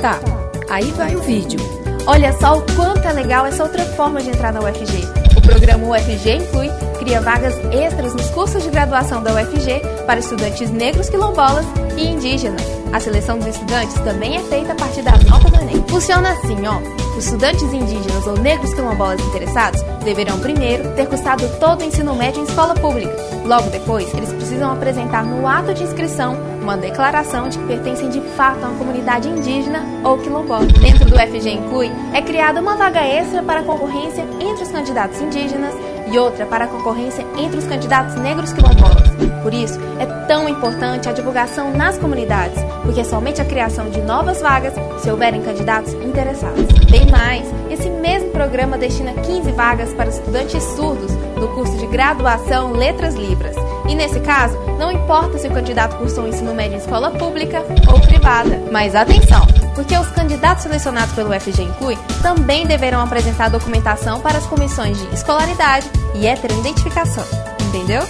[0.00, 0.20] Tá,
[0.68, 1.60] aí vai o vídeo.
[2.06, 5.04] Olha só o quanto é legal essa outra forma de entrar na UFG.
[5.36, 10.70] O programa UFG Inclui cria vagas extras nos cursos de graduação da UFG para estudantes
[10.70, 12.62] negros quilombolas e indígenas.
[12.92, 15.84] A seleção dos estudantes também é feita a partir da nota do Enem.
[15.88, 16.99] Funciona assim, ó.
[17.20, 22.44] Estudantes indígenas ou negros quilombolas interessados deverão primeiro ter cursado todo o ensino médio em
[22.44, 23.14] escola pública.
[23.44, 28.22] Logo depois, eles precisam apresentar no ato de inscrição uma declaração de que pertencem de
[28.38, 30.64] fato a uma comunidade indígena ou quilombola.
[30.64, 35.74] Dentro do FG Inclui, é criada uma vaga extra para concorrência entre os candidatos indígenas
[36.10, 39.09] e outra para concorrência entre os candidatos negros quilombolas.
[39.42, 44.00] Por isso, é tão importante a divulgação nas comunidades, porque é somente a criação de
[44.00, 46.66] novas vagas se houverem candidatos interessados.
[46.90, 52.72] Tem mais, esse mesmo programa destina 15 vagas para estudantes surdos no curso de graduação
[52.72, 53.56] Letras Libras.
[53.88, 58.00] E nesse caso, não importa se o candidato cursou ensino médio em escola pública ou
[58.00, 58.60] privada.
[58.70, 64.46] Mas atenção, porque os candidatos selecionados pelo FG Inclui também deverão apresentar documentação para as
[64.46, 67.24] comissões de escolaridade e heteroidentificação.
[67.68, 68.02] Entendeu?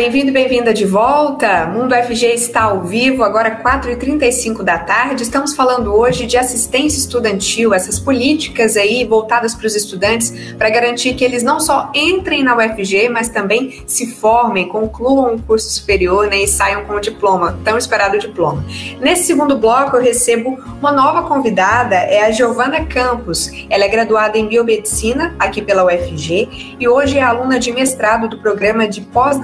[0.03, 1.65] Bem-vindo e bem-vinda de volta.
[1.65, 5.23] Mundo FG está ao vivo, agora 4h35 da tarde.
[5.23, 11.13] Estamos falando hoje de assistência estudantil, essas políticas aí voltadas para os estudantes para garantir
[11.13, 16.27] que eles não só entrem na UFG, mas também se formem, concluam um curso superior
[16.27, 18.61] né, e saiam com o diploma, tão esperado diploma.
[18.99, 23.49] Nesse segundo bloco, eu recebo uma nova convidada, é a Giovana Campos.
[23.69, 28.37] Ela é graduada em biomedicina aqui pela UFG e hoje é aluna de mestrado do
[28.39, 29.37] programa de pós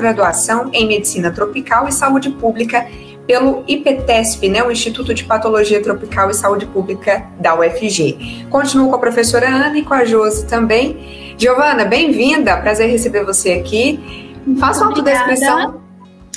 [0.50, 2.88] pós-graduação em Medicina Tropical e Saúde Pública
[3.28, 8.48] pelo IPTESP, né, o Instituto de Patologia Tropical e Saúde Pública da UFG.
[8.50, 11.36] Continuo com a professora Ana e com a Josi também.
[11.38, 14.34] Giovana, bem-vinda, prazer receber você aqui.
[14.60, 15.80] Faça uma autodescrição,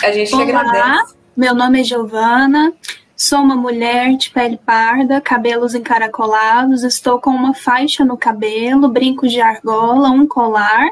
[0.03, 1.15] a gente Olá, agradece.
[1.35, 2.75] Meu nome é Giovana,
[3.17, 9.27] sou uma mulher de pele parda, cabelos encaracolados, estou com uma faixa no cabelo, brinco
[9.27, 10.91] de argola, um colar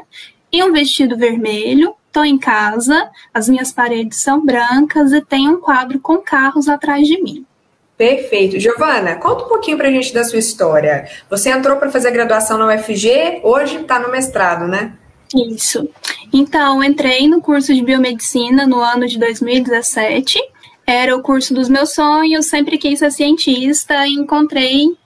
[0.51, 1.93] e um vestido vermelho.
[2.11, 7.07] Estou em casa, as minhas paredes são brancas e tem um quadro com carros atrás
[7.07, 7.45] de mim.
[7.97, 8.59] Perfeito.
[8.59, 11.07] Giovana, conta um pouquinho para a gente da sua história.
[11.29, 14.91] Você entrou para fazer graduação na UFG, hoje está no mestrado, né?
[15.33, 15.87] Isso.
[16.33, 20.37] Então, entrei no curso de biomedicina no ano de 2017.
[20.85, 24.97] Era o curso dos meus sonhos, sempre quis ser cientista e encontrei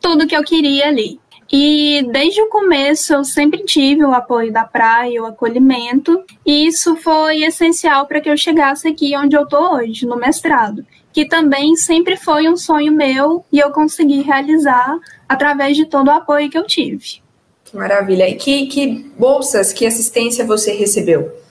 [0.00, 1.20] tudo que eu queria ali.
[1.52, 6.96] E desde o começo eu sempre tive o apoio da praia, o acolhimento, e isso
[6.96, 10.82] foi essencial para que eu chegasse aqui onde eu estou hoje, no mestrado,
[11.12, 14.98] que também sempre foi um sonho meu e eu consegui realizar
[15.28, 17.20] através de todo o apoio que eu tive.
[17.74, 18.28] Maravilha.
[18.28, 21.41] E que, que bolsas, que assistência você recebeu?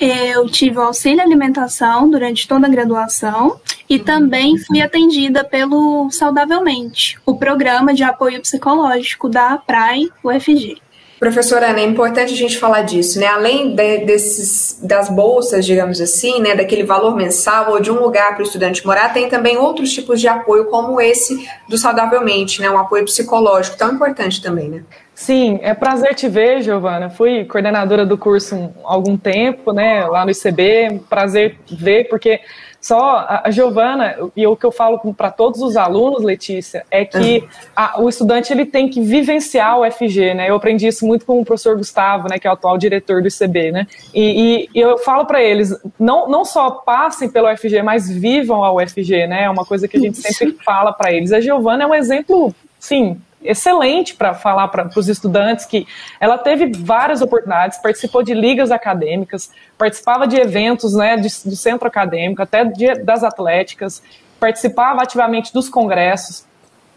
[0.00, 7.36] Eu tive auxílio alimentação durante toda a graduação e também fui atendida pelo Saudavelmente, o
[7.36, 10.80] programa de apoio psicológico da PRAI UFG.
[11.22, 13.26] Professora Ana, é importante a gente falar disso, né?
[13.26, 18.34] Além de, desses, das bolsas, digamos assim, né, daquele valor mensal ou de um lugar
[18.34, 22.68] para o estudante morar, tem também outros tipos de apoio, como esse do Saudavelmente, né?
[22.68, 24.82] Um apoio psicológico tão importante também, né?
[25.14, 27.08] Sim, é prazer te ver, Giovana.
[27.08, 31.02] Fui coordenadora do curso há algum tempo, né, lá no ICB.
[31.08, 32.40] Prazer ver, porque
[32.82, 37.48] só a Giovana, e o que eu falo para todos os alunos, Letícia, é que
[37.76, 40.50] a, o estudante ele tem que vivenciar o FG, né?
[40.50, 43.28] Eu aprendi isso muito com o professor Gustavo, né, que é o atual diretor do
[43.28, 43.86] ICB, né?
[44.12, 48.64] E, e, e eu falo para eles, não, não só passem pelo FG, mas vivam
[48.64, 49.44] a UFG, né?
[49.44, 51.32] É uma coisa que a gente sempre fala para eles.
[51.32, 55.86] A Giovana é um exemplo, sim, excelente para falar para os estudantes que
[56.20, 61.86] ela teve várias oportunidades, participou de ligas acadêmicas, participava de eventos né, de, do centro
[61.86, 64.02] acadêmico, até de, das atléticas,
[64.38, 66.46] participava ativamente dos congressos,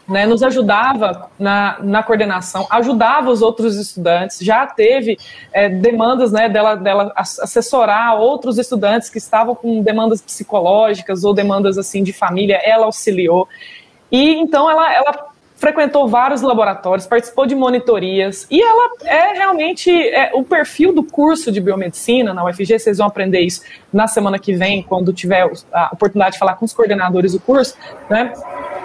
[0.08, 5.18] né, nos ajudava na, na coordenação, ajudava os outros estudantes, já teve
[5.52, 11.78] é, demandas né, dela, dela assessorar outros estudantes que estavam com demandas psicológicas ou demandas
[11.78, 13.48] assim de família, ela auxiliou.
[14.12, 20.32] E então ela, ela frequentou vários laboratórios, participou de monitorias, e ela é realmente é,
[20.34, 24.54] o perfil do curso de biomedicina na UFG, vocês vão aprender isso na semana que
[24.54, 27.76] vem, quando tiver a oportunidade de falar com os coordenadores do curso,
[28.10, 28.34] né?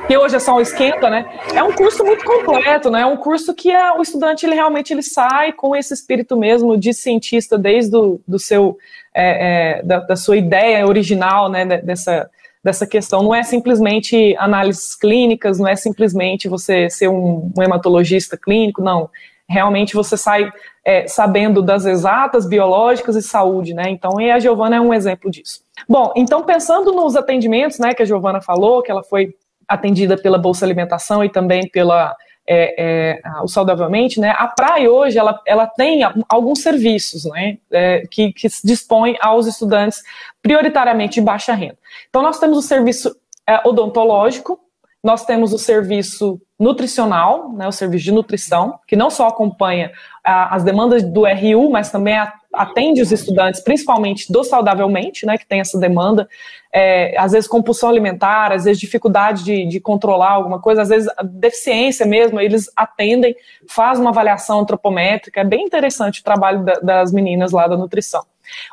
[0.07, 1.27] Que hoje é só um esquenta, né?
[1.55, 3.03] É um curso muito completo, né?
[3.03, 6.77] É um curso que é, o estudante ele realmente ele sai com esse espírito mesmo
[6.77, 8.79] de cientista desde do, do seu
[9.13, 11.65] é, é, da, da, sua ideia original, né?
[11.65, 12.31] Dessa
[12.63, 13.23] dessa questão.
[13.23, 19.09] Não é simplesmente análises clínicas, não é simplesmente você ser um, um hematologista clínico, não.
[19.49, 20.51] Realmente você sai
[20.85, 23.85] é, sabendo das exatas, biológicas e saúde, né?
[23.89, 25.63] Então, e a Giovana é um exemplo disso.
[25.89, 29.35] Bom, então pensando nos atendimentos, né, que a Giovana falou, que ela foi
[29.67, 32.15] atendida pela Bolsa Alimentação e também pela
[32.53, 38.03] é, é, o Saudavelmente, né, a praia hoje ela, ela tem alguns serviços né, é,
[38.11, 40.03] que, que dispõe aos estudantes
[40.43, 41.79] prioritariamente de baixa renda.
[42.09, 44.59] Então, nós temos o serviço é, odontológico,
[45.03, 49.93] nós temos o serviço nutricional, né, o serviço de nutrição, que não só acompanha
[50.25, 55.47] as demandas do RU, mas também a, atende os estudantes, principalmente do saudavelmente, né, que
[55.47, 56.29] tem essa demanda,
[56.73, 61.09] é, às vezes compulsão alimentar, às vezes dificuldade de, de, controlar alguma coisa, às vezes
[61.25, 63.35] deficiência mesmo, eles atendem,
[63.69, 68.25] faz uma avaliação antropométrica, é bem interessante o trabalho da, das meninas lá da nutrição.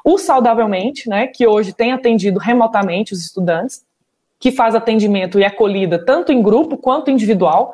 [0.04, 3.86] O saudavelmente, né, que hoje tem atendido remotamente os estudantes,
[4.40, 7.74] que faz atendimento e acolhida tanto em grupo quanto individual.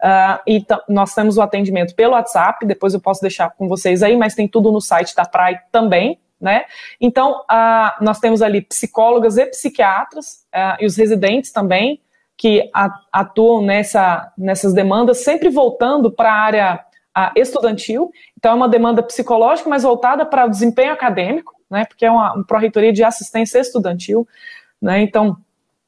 [0.00, 4.16] Uh, e nós temos o atendimento pelo WhatsApp, depois eu posso deixar com vocês aí,
[4.16, 6.64] mas tem tudo no site da PRAI também, né?
[7.00, 12.00] Então, uh, nós temos ali psicólogas e psiquiatras, uh, e os residentes também,
[12.36, 12.70] que
[13.12, 16.84] atuam nessa, nessas demandas, sempre voltando para a área
[17.34, 18.12] estudantil.
[18.36, 21.84] Então, é uma demanda psicológica, mas voltada para o desempenho acadêmico, né?
[21.84, 24.26] Porque é uma, uma pró-reitoria de assistência estudantil,
[24.80, 25.00] né?
[25.02, 25.36] Então,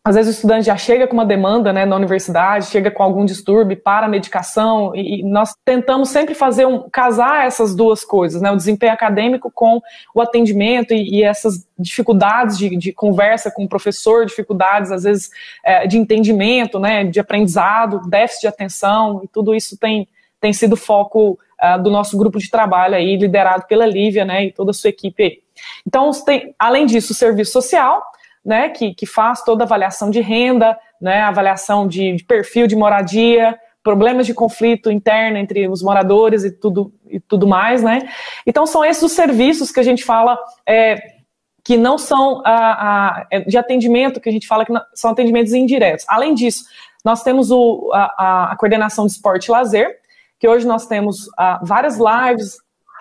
[0.02, 3.22] às vezes o estudante já chega com uma demanda né, na universidade, chega com algum
[3.22, 8.50] distúrbio para a medicação, e, nós tentamos sempre fazer um casar essas duas coisas, né,
[8.50, 9.80] o desempenho acadêmico com
[10.14, 15.30] o atendimento e, e essas dificuldades de, de, conversa com o professor, dificuldades, às vezes,
[15.62, 20.08] é, de entendimento, né, de aprendizado, déficit de atenção, e tudo isso tem,
[20.40, 24.52] tem sido foco uh, do nosso grupo de trabalho aí, liderado pela Lívia, né, e
[24.52, 25.42] toda a sua equipe.
[25.86, 28.02] Então, tem, além disso, o serviço social,
[28.44, 32.76] né, que, que faz toda a avaliação de renda, né, avaliação de, de perfil de
[32.76, 38.10] moradia, problemas de conflito interno entre os moradores e tudo, e tudo mais, né?
[38.46, 40.96] Então são esses os serviços que a gente fala é,
[41.64, 45.10] que não são a, a, é, de atendimento, que a gente fala que não, são
[45.10, 46.04] atendimentos indiretos.
[46.08, 46.64] Além disso,
[47.04, 49.98] nós temos o, a, a, coordenação de esporte e lazer,
[50.38, 52.58] que hoje nós temos uh, várias lives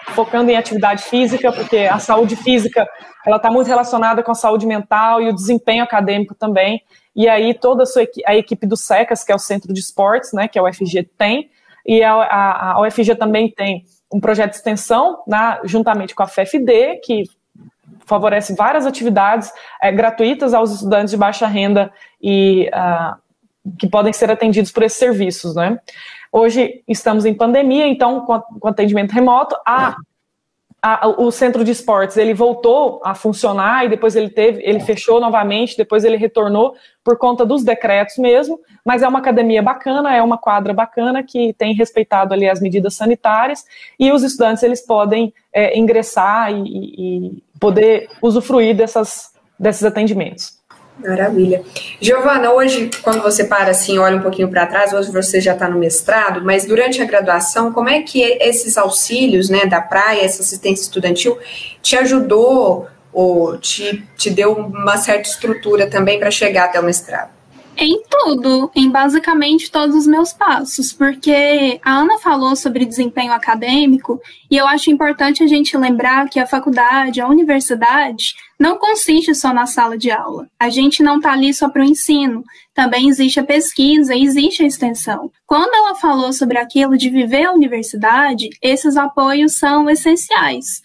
[0.09, 2.87] focando em atividade física, porque a saúde física
[3.25, 6.81] ela está muito relacionada com a saúde mental e o desempenho acadêmico também.
[7.15, 10.33] E aí toda a, sua, a equipe do SECAS, que é o Centro de Esportes,
[10.33, 11.49] né, que a UFG tem,
[11.85, 16.27] e a, a, a UFG também tem um projeto de extensão, né, juntamente com a
[16.27, 17.23] FFD, que
[18.05, 19.51] favorece várias atividades
[19.81, 21.91] é, gratuitas aos estudantes de baixa renda
[22.21, 23.15] e uh,
[23.77, 25.79] que podem ser atendidos por esses serviços, né?
[26.31, 29.95] Hoje estamos em pandemia, então com, atendimento remoto, a
[30.81, 35.19] a, o centro de esportes ele voltou a funcionar e depois ele teve, ele fechou
[35.19, 36.73] novamente, depois ele retornou
[37.03, 41.53] por conta dos decretos mesmo, mas é uma academia bacana, é uma quadra bacana que
[41.53, 43.65] tem respeitado ali as medidas sanitárias
[43.99, 50.58] e os estudantes eles podem é, ingressar e, e poder usufruir dessas, desses atendimentos.
[50.99, 51.63] Maravilha.
[52.01, 55.69] Giovana, hoje, quando você para assim, olha um pouquinho para trás, hoje você já está
[55.69, 60.41] no mestrado, mas durante a graduação, como é que esses auxílios né, da praia, essa
[60.41, 61.37] assistência estudantil,
[61.81, 67.38] te ajudou ou te, te deu uma certa estrutura também para chegar até o mestrado?
[67.81, 74.19] Em tudo, em basicamente todos os meus passos, porque a Ana falou sobre desempenho acadêmico
[74.51, 79.53] e eu acho importante a gente lembrar que a faculdade, a universidade, não consiste só
[79.53, 80.49] na sala de aula.
[80.59, 84.67] A gente não está ali só para o ensino, também existe a pesquisa, existe a
[84.67, 85.31] extensão.
[85.47, 90.81] Quando ela falou sobre aquilo de viver a universidade, esses apoios são essenciais.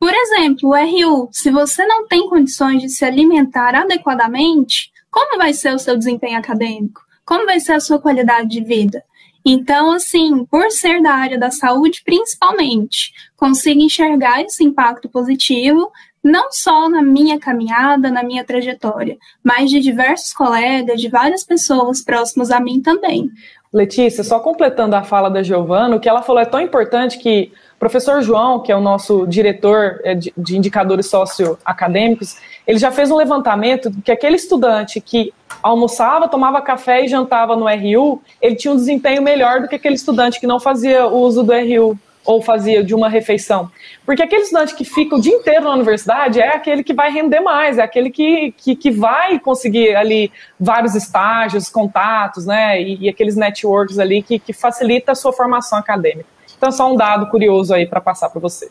[0.00, 5.52] Por exemplo, o RU, se você não tem condições de se alimentar adequadamente, como vai
[5.52, 7.00] ser o seu desempenho acadêmico?
[7.24, 9.02] Como vai ser a sua qualidade de vida?
[9.44, 15.90] Então, assim, por ser da área da saúde, principalmente, consigo enxergar esse impacto positivo
[16.22, 22.02] não só na minha caminhada, na minha trajetória, mas de diversos colegas, de várias pessoas
[22.02, 23.30] próximas a mim também.
[23.72, 27.52] Letícia, só completando a fala da Giovana, o que ela falou é tão importante que
[27.78, 33.16] professor João, que é o nosso diretor é, de indicadores socioacadêmicos, ele já fez um
[33.16, 38.76] levantamento que aquele estudante que almoçava, tomava café e jantava no RU, ele tinha um
[38.76, 42.94] desempenho melhor do que aquele estudante que não fazia uso do RU ou fazia de
[42.94, 43.70] uma refeição.
[44.04, 47.40] Porque aquele estudante que fica o dia inteiro na universidade é aquele que vai render
[47.40, 53.08] mais, é aquele que, que, que vai conseguir ali vários estágios, contatos, né, e, e
[53.08, 56.37] aqueles networks ali que, que facilita a sua formação acadêmica.
[56.58, 58.68] Então, só um dado curioso aí para passar para você.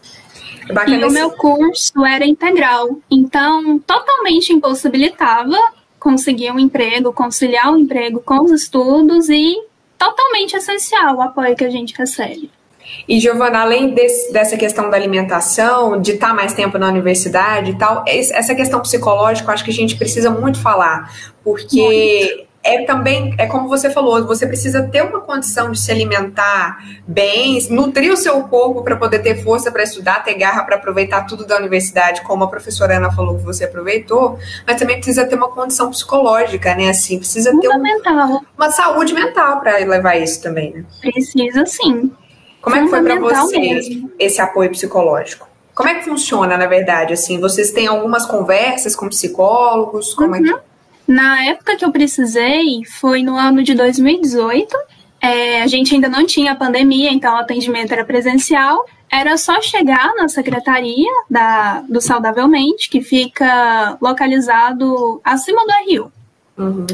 [0.88, 5.58] e o meu curso era integral, então totalmente impossibilitava
[6.00, 9.56] conseguir um emprego, conciliar o um emprego com os estudos e
[9.98, 12.52] totalmente essencial o apoio que a gente recebe.
[13.08, 17.78] E, Giovana, além desse, dessa questão da alimentação, de estar mais tempo na universidade e
[17.78, 21.12] tal, essa questão psicológica eu acho que a gente precisa muito falar,
[21.44, 26.78] porque é também, é como você falou, você precisa ter uma condição de se alimentar
[27.07, 31.22] bem, nutrir o seu corpo para poder ter força para estudar, ter garra para aproveitar
[31.26, 35.36] tudo da universidade, como a professora Ana falou que você aproveitou, mas também precisa ter
[35.36, 36.89] uma condição psicológica, né?
[36.89, 37.82] Assim, precisa ter um,
[38.57, 40.86] uma saúde mental para levar isso também, né?
[40.99, 42.11] Precisa sim.
[42.61, 44.11] Como é que foi para vocês mesmo.
[44.20, 45.47] esse apoio psicológico?
[45.74, 47.13] Como é que funciona, na verdade?
[47.13, 50.13] Assim, vocês têm algumas conversas com psicólogos?
[50.13, 50.36] Como uhum.
[50.36, 50.68] é que...
[51.08, 54.76] Na época que eu precisei, foi no ano de 2018.
[55.22, 58.86] É, a gente ainda não tinha pandemia, então o atendimento era presencial.
[59.10, 66.12] Era só chegar na secretaria da, do Saudavelmente, que fica localizado acima do Rio.
[66.58, 66.86] Uhum.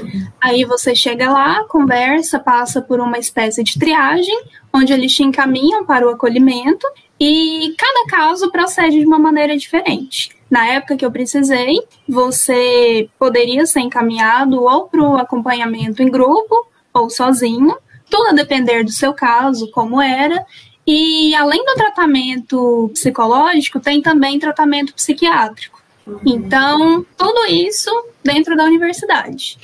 [0.41, 5.85] Aí você chega lá, conversa, passa por uma espécie de triagem, onde eles te encaminham
[5.85, 6.85] para o acolhimento
[7.25, 10.29] e cada caso procede de uma maneira diferente.
[10.51, 16.53] Na época que eu precisei, você poderia ser encaminhado ou para o acompanhamento em grupo
[16.93, 17.77] ou sozinho,
[18.09, 20.45] tudo a depender do seu caso, como era.
[20.85, 25.81] E além do tratamento psicológico, tem também tratamento psiquiátrico.
[26.05, 26.19] Uhum.
[26.25, 27.89] Então, tudo isso
[28.21, 29.57] dentro da universidade.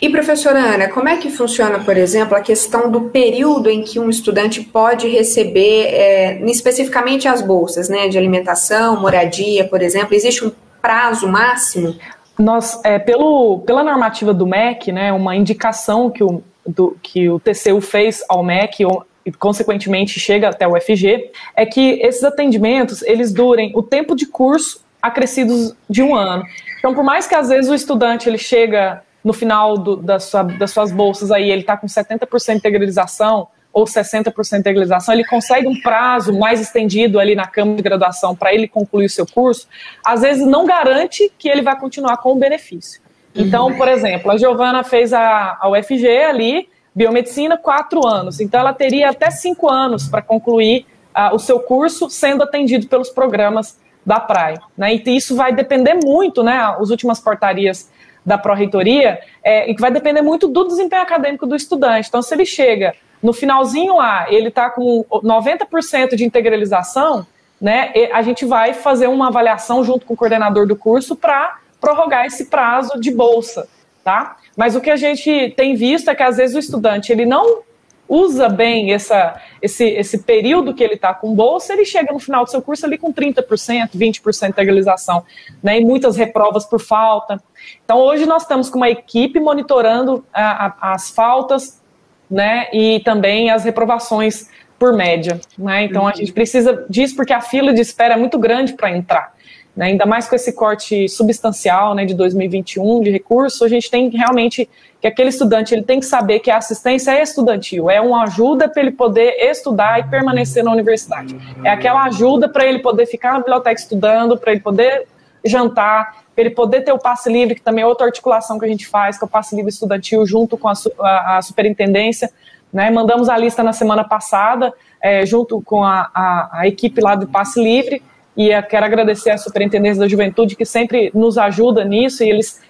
[0.00, 3.98] E professora Ana, como é que funciona, por exemplo, a questão do período em que
[3.98, 10.14] um estudante pode receber, é, especificamente as bolsas, né, de alimentação, moradia, por exemplo?
[10.14, 11.96] Existe um prazo máximo?
[12.38, 17.40] Nós, é, pelo, pela normativa do MEC, né, uma indicação que o, do, que o
[17.40, 18.84] TCU fez ao MEC,
[19.24, 24.26] e consequentemente chega até o FG, é que esses atendimentos eles durem o tempo de
[24.26, 26.44] curso acrescidos de um ano.
[26.78, 30.44] Então, por mais que às vezes o estudante ele chega no final do, da sua,
[30.44, 35.24] das suas bolsas aí, ele está com 70% de integralização ou 60% de integralização, ele
[35.24, 39.26] consegue um prazo mais estendido ali na Câmara de Graduação para ele concluir o seu
[39.26, 39.66] curso,
[40.04, 43.02] às vezes não garante que ele vai continuar com o benefício.
[43.34, 48.38] Então, por exemplo, a Giovana fez a, a UFG ali, biomedicina, quatro anos.
[48.38, 53.10] Então, ela teria até cinco anos para concluir uh, o seu curso sendo atendido pelos
[53.10, 54.62] programas da praia.
[54.78, 54.94] Né?
[54.94, 56.56] E isso vai depender muito, né?
[56.80, 57.90] As últimas portarias
[58.26, 62.08] da pró-reitoria, é, e que vai depender muito do desempenho acadêmico do estudante.
[62.08, 67.24] Então, se ele chega no finalzinho lá, ele está com 90% de integralização,
[67.60, 67.92] né?
[68.12, 72.46] A gente vai fazer uma avaliação junto com o coordenador do curso para prorrogar esse
[72.46, 73.68] prazo de bolsa,
[74.04, 74.36] tá?
[74.56, 77.62] Mas o que a gente tem visto é que às vezes o estudante ele não
[78.08, 82.44] usa bem essa, esse, esse período que ele está com bolsa, ele chega no final
[82.44, 85.24] do seu curso ali com 30%, 20% de integralização,
[85.62, 87.42] né, e muitas reprovas por falta.
[87.84, 91.82] Então, hoje nós estamos com uma equipe monitorando a, a, as faltas,
[92.30, 94.48] né, e também as reprovações
[94.78, 98.38] por média, né, então a gente precisa disso porque a fila de espera é muito
[98.38, 99.35] grande para entrar.
[99.76, 104.08] Né, ainda mais com esse corte substancial né, de 2021 de recurso, a gente tem
[104.08, 104.66] realmente
[104.98, 108.70] que aquele estudante ele tem que saber que a assistência é estudantil, é uma ajuda
[108.70, 111.36] para ele poder estudar e permanecer na universidade.
[111.62, 115.06] É aquela ajuda para ele poder ficar na biblioteca estudando, para ele poder
[115.44, 118.68] jantar, para ele poder ter o passe livre, que também é outra articulação que a
[118.68, 122.30] gente faz, que é o passe livre estudantil junto com a, a, a superintendência.
[122.72, 122.90] Né?
[122.90, 124.72] Mandamos a lista na semana passada,
[125.02, 128.02] é, junto com a, a, a equipe lá do passe livre,
[128.36, 132.60] e quero agradecer à Superintendência da Juventude, que sempre nos ajuda nisso, e eles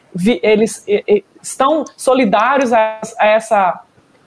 [0.43, 0.83] eles
[1.43, 3.83] estão solidários a, essa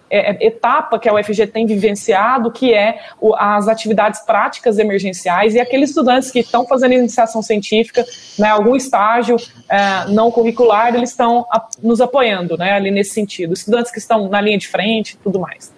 [0.09, 2.99] é, é, etapa que a UFG tem vivenciado, que é
[3.37, 8.03] as atividades práticas emergenciais e aqueles estudantes que estão fazendo iniciação científica,
[8.37, 9.35] né, algum estágio
[9.69, 11.45] é, não curricular, eles estão
[11.81, 13.53] nos apoiando, né, ali nesse sentido.
[13.53, 15.71] Estudantes que estão na linha de frente e tudo mais.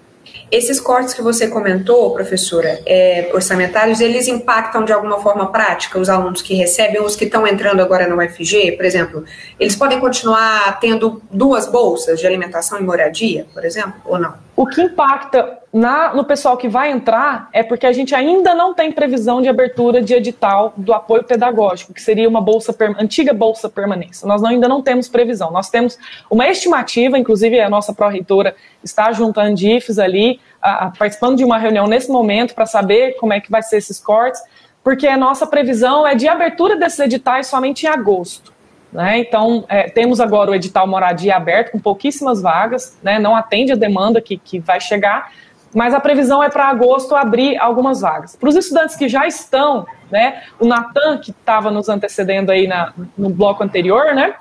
[0.51, 6.09] Esses cortes que você comentou, professora, é, orçamentários, eles impactam de alguma forma prática os
[6.09, 9.23] alunos que recebem, os que estão entrando agora no UFG, por exemplo?
[9.57, 14.33] Eles podem continuar tendo duas bolsas de alimentação e moradia, por exemplo, ou não?
[14.53, 18.73] O que impacta na, no pessoal que vai entrar é porque a gente ainda não
[18.73, 23.69] tem previsão de abertura de edital do apoio pedagógico, que seria uma bolsa antiga bolsa
[23.69, 24.27] permanência.
[24.27, 25.49] Nós não, ainda não temos previsão.
[25.51, 25.97] Nós temos
[26.29, 31.87] uma estimativa, inclusive a nossa pró-reitora está junto à ali, a, participando de uma reunião
[31.87, 34.41] nesse momento para saber como é que vai ser esses cortes,
[34.83, 38.53] porque a nossa previsão é de abertura desses editais somente em agosto.
[38.91, 39.19] Né?
[39.19, 43.19] Então, é, temos agora o edital moradia aberto com pouquíssimas vagas, né?
[43.19, 45.31] não atende a demanda que, que vai chegar,
[45.73, 48.35] mas a previsão é para agosto abrir algumas vagas.
[48.35, 52.93] Para os estudantes que já estão, né, o Natan, que estava nos antecedendo aí na,
[53.17, 54.33] no bloco anterior, né,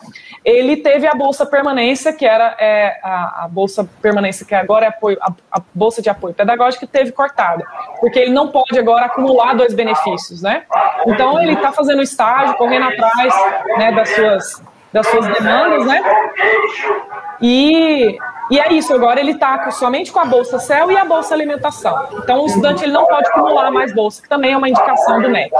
[0.44, 4.88] ele teve a Bolsa Permanência, que era é, a, a, Bolsa Permanência, que agora é
[4.88, 7.64] apoio, a, a, Bolsa de Apoio Pedagógico, que teve cortada,
[8.00, 10.64] porque ele não pode agora acumular dois benefícios, né.
[11.06, 13.34] Então, ele está fazendo estágio, correndo atrás
[13.78, 16.02] né, das suas das suas demandas, né?
[17.40, 18.18] E,
[18.50, 22.08] e é isso, agora ele está somente com a Bolsa CEL e a Bolsa Alimentação.
[22.22, 25.30] Então, o estudante ele não pode acumular mais bolsa, que também é uma indicação do
[25.30, 25.50] MEC.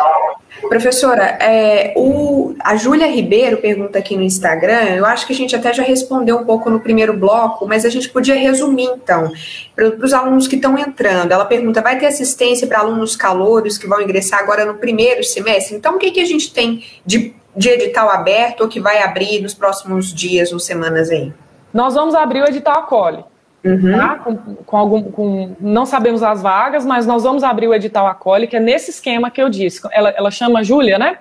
[0.69, 5.55] Professora, é, o, a Júlia Ribeiro pergunta aqui no Instagram, eu acho que a gente
[5.55, 9.33] até já respondeu um pouco no primeiro bloco, mas a gente podia resumir então,
[9.75, 11.33] para os alunos que estão entrando.
[11.33, 15.77] Ela pergunta: vai ter assistência para alunos calouros que vão ingressar agora no primeiro semestre?
[15.77, 19.41] Então, o que, que a gente tem de de edital aberto ou que vai abrir
[19.43, 21.33] nos próximos dias ou semanas aí?
[21.73, 23.25] Nós vamos abrir o edital acolhe.
[23.65, 23.93] Uhum.
[23.93, 24.15] Tá?
[24.17, 28.47] Com, com, algum, com, não sabemos as vagas, mas nós vamos abrir o edital acolhe,
[28.47, 29.81] que é nesse esquema que eu disse.
[29.93, 31.19] Ela, ela chama Júlia, né?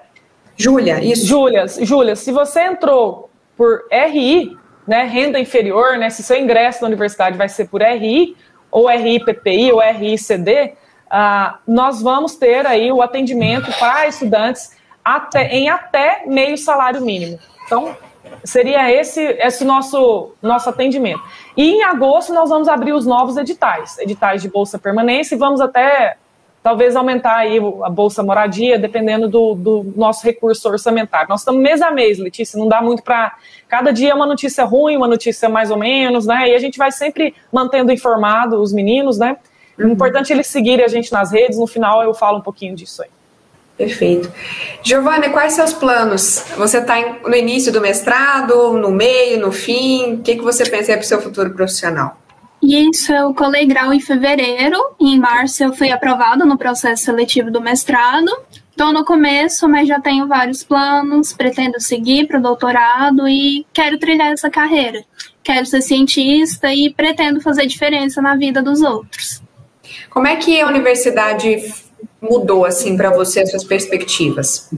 [0.56, 1.26] Júlia, isso.
[1.26, 4.58] Júlia, Júlia, se você entrou por RI,
[4.88, 8.36] né, renda inferior, né, se seu ingresso na universidade vai ser por RI,
[8.72, 10.74] ou RI-PPI, ou RI-CD,
[11.08, 17.40] uh, nós vamos ter aí o atendimento para estudantes até, em até meio salário mínimo.
[17.66, 17.96] Então,
[18.44, 21.22] seria esse esse nosso nosso atendimento.
[21.56, 25.62] E em agosto nós vamos abrir os novos editais, editais de bolsa permanência e vamos
[25.62, 26.18] até
[26.62, 31.30] talvez aumentar aí a bolsa moradia, dependendo do, do nosso recurso orçamentário.
[31.30, 33.36] Nós estamos mês a mês, Letícia, não dá muito para
[33.68, 36.50] cada dia é uma notícia ruim, uma notícia mais ou menos, né?
[36.50, 39.38] E a gente vai sempre mantendo informado os meninos, né?
[39.78, 39.90] Uhum.
[39.90, 43.02] É importante eles seguirem a gente nas redes, no final eu falo um pouquinho disso
[43.02, 43.10] aí.
[43.80, 44.30] Perfeito.
[44.84, 46.44] Giovana, quais seus planos?
[46.58, 50.16] Você está no início do mestrado, no meio, no fim?
[50.16, 52.20] O que, que você pensa para o seu futuro profissional?
[52.62, 54.78] Isso, eu colei grau em fevereiro.
[55.00, 58.30] Em março eu fui aprovada no processo seletivo do mestrado.
[58.70, 61.32] Estou no começo, mas já tenho vários planos.
[61.32, 65.06] Pretendo seguir para o doutorado e quero trilhar essa carreira.
[65.42, 69.42] Quero ser cientista e pretendo fazer diferença na vida dos outros.
[70.10, 71.89] Como é que a universidade
[72.22, 74.70] mudou assim para você as suas perspectivas?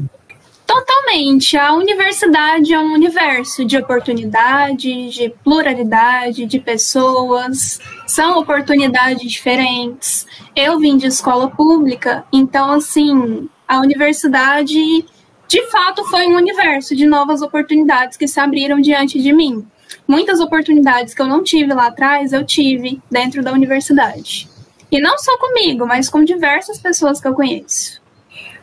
[0.65, 1.57] Totalmente.
[1.57, 7.79] A universidade é um universo de oportunidade, de pluralidade, de pessoas.
[8.07, 10.25] São oportunidades diferentes.
[10.55, 15.05] Eu vim de escola pública, então, assim, a universidade
[15.47, 19.67] de fato foi um universo de novas oportunidades que se abriram diante de mim.
[20.07, 24.50] Muitas oportunidades que eu não tive lá atrás, eu tive dentro da universidade.
[24.91, 28.01] E não só comigo, mas com diversas pessoas que eu conheço.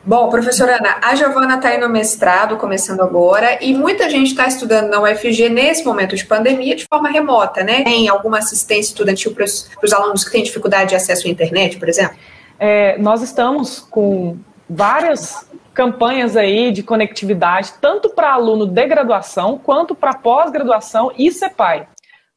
[0.04, 4.46] Bom, professora Ana, a Giovana está aí no mestrado, começando agora, e muita gente está
[4.46, 7.82] estudando na UFG nesse momento de pandemia de forma remota, né?
[7.82, 11.88] Tem alguma assistência estudantil para os alunos que têm dificuldade de acesso à internet, por
[11.88, 12.16] exemplo?
[12.58, 19.94] É, nós estamos com várias campanhas aí de conectividade, tanto para aluno de graduação, quanto
[19.94, 21.86] para pós-graduação e CEPAI,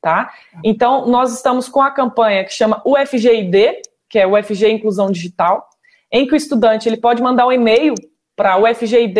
[0.02, 0.34] tá?
[0.64, 5.70] Então, nós estamos com a campanha que chama UFGID, que é UFG Inclusão Digital,
[6.12, 7.94] em que o estudante ele pode mandar um e-mail
[8.36, 9.12] para ufgid.ufg.br,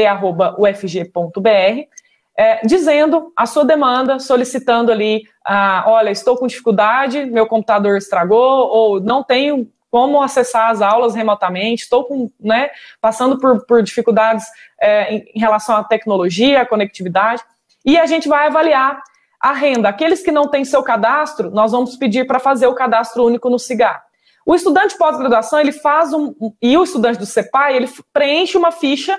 [2.38, 8.68] é, dizendo a sua demanda, solicitando ali, ah, olha, estou com dificuldade, meu computador estragou,
[8.68, 12.70] ou não tenho como acessar as aulas remotamente, estou com, né,
[13.02, 14.46] passando por, por dificuldades
[14.80, 17.44] é, em, relação à tecnologia, à conectividade,
[17.86, 19.02] e a gente vai avaliar
[19.42, 19.90] a renda.
[19.90, 23.58] Aqueles que não têm seu cadastro, nós vamos pedir para fazer o cadastro único no
[23.58, 24.04] CIGAR.
[24.46, 26.34] O estudante pós-graduação, ele faz um.
[26.62, 29.18] E o estudante do CEPAI, ele preenche uma ficha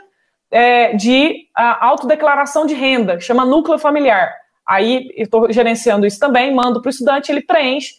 [0.50, 4.32] é, de a, autodeclaração de renda, chama núcleo familiar.
[4.68, 7.94] Aí eu estou gerenciando isso também, mando para o estudante, ele preenche,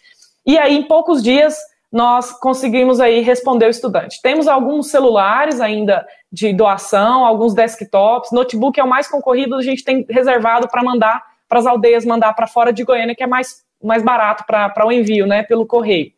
[0.46, 1.58] e aí em poucos dias
[1.92, 4.22] nós conseguimos aí responder o estudante.
[4.22, 9.84] Temos alguns celulares ainda de doação, alguns desktops, notebook é o mais concorrido, a gente
[9.84, 11.22] tem reservado para mandar
[11.54, 14.92] para as aldeias, mandar para fora de Goiânia, que é mais, mais barato para o
[14.92, 16.12] envio, né, pelo correio.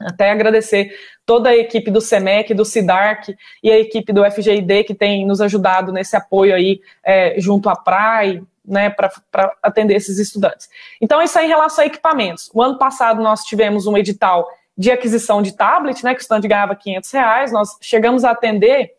[0.00, 0.92] Até agradecer
[1.24, 5.40] toda a equipe do SEMEC, do SIDARC e a equipe do FGID que tem nos
[5.40, 9.12] ajudado nesse apoio aí é, junto à PRAI, né, para
[9.62, 10.68] atender esses estudantes.
[11.00, 12.50] Então, isso é em relação a equipamentos.
[12.52, 16.48] O ano passado nós tivemos um edital de aquisição de tablet, né, que o estudante
[16.48, 18.94] ganhava 500 reais, nós chegamos a atender,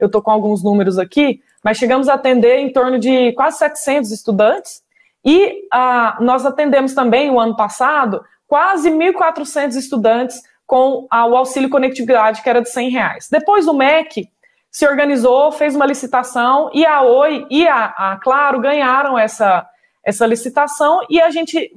[0.00, 4.10] eu estou com alguns números aqui, mas chegamos a atender em torno de quase 700
[4.12, 4.85] estudantes,
[5.26, 11.68] e ah, nós atendemos também, o ano passado, quase 1.400 estudantes com a, o auxílio
[11.68, 13.28] conectividade, que era de 100 reais.
[13.28, 14.28] Depois o MEC
[14.70, 19.66] se organizou, fez uma licitação e a Oi e a, a Claro ganharam essa,
[20.04, 21.72] essa licitação e a, gente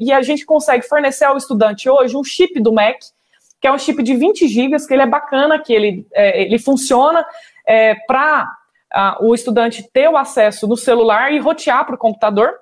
[0.00, 2.98] e a gente consegue fornecer ao estudante hoje um chip do MEC,
[3.60, 6.58] que é um chip de 20 gigas, que ele é bacana, que ele, é, ele
[6.58, 7.26] funciona
[7.66, 8.50] é, para
[9.20, 12.54] o estudante ter o acesso no celular e rotear para o computador.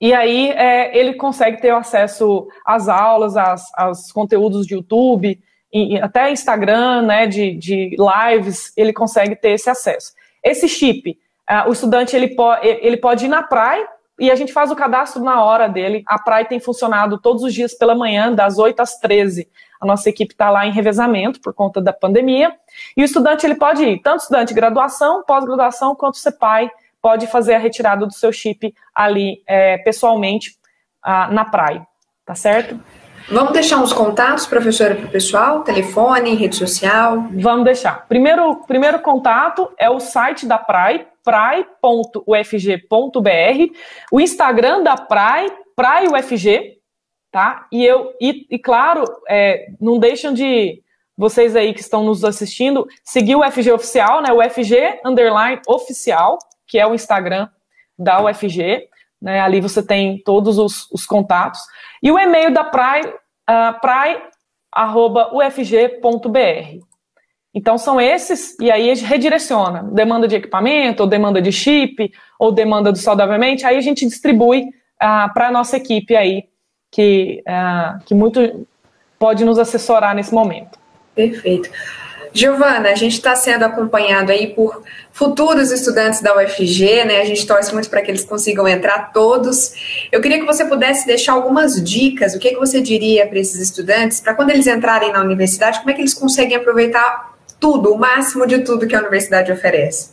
[0.00, 5.38] E aí é, ele consegue ter acesso às aulas, às, aos conteúdos de YouTube,
[5.72, 10.12] e, até Instagram, né, de, de lives, ele consegue ter esse acesso.
[10.42, 13.86] Esse chip, uh, o estudante ele, po ele pode ir na praia
[14.18, 16.02] e a gente faz o cadastro na hora dele.
[16.06, 19.48] A praia tem funcionado todos os dias pela manhã, das 8 às 13.
[19.80, 22.52] A nossa equipe está lá em revezamento por conta da pandemia.
[22.96, 26.70] E o estudante ele pode ir, tanto estudante de graduação, pós-graduação, quanto CEPAI,
[27.02, 30.52] pode fazer a retirada do seu chip ali é, pessoalmente
[31.02, 31.86] ah, na praia,
[32.24, 32.78] tá certo?
[33.28, 35.62] Vamos deixar uns contatos, professora, para o pessoal?
[35.62, 37.28] Telefone, rede social?
[37.32, 38.08] Vamos deixar.
[38.08, 42.26] Primeiro, primeiro contato é o site da PRAI, prai.ufg.br,
[44.10, 46.78] o Instagram da PRAI, PRAIUFG,
[47.30, 47.66] tá?
[47.70, 50.82] E eu, e, e claro, é, não deixam de
[51.16, 54.32] vocês aí que estão nos assistindo, seguir o FG oficial, né?
[54.32, 56.38] O FG underline oficial,
[56.70, 57.48] que é o Instagram
[57.98, 58.88] da UFG.
[59.20, 61.60] Né, ali você tem todos os, os contatos.
[62.02, 63.78] E o e-mail da Prai, uh.
[67.52, 69.82] Então são esses, e aí a gente redireciona.
[69.82, 74.62] Demanda de equipamento, ou demanda de chip, ou demanda do saudavelmente, aí a gente distribui
[74.62, 76.44] uh, para a nossa equipe aí,
[76.90, 78.66] que, uh, que muito
[79.18, 80.78] pode nos assessorar nesse momento.
[81.14, 81.68] Perfeito.
[82.32, 87.20] Giovana, a gente está sendo acompanhado aí por futuros estudantes da UFG, né?
[87.20, 89.72] A gente torce muito para que eles consigam entrar todos.
[90.12, 93.60] Eu queria que você pudesse deixar algumas dicas, o que, que você diria para esses
[93.60, 97.98] estudantes, para quando eles entrarem na universidade, como é que eles conseguem aproveitar tudo, o
[97.98, 100.10] máximo de tudo que a universidade oferece?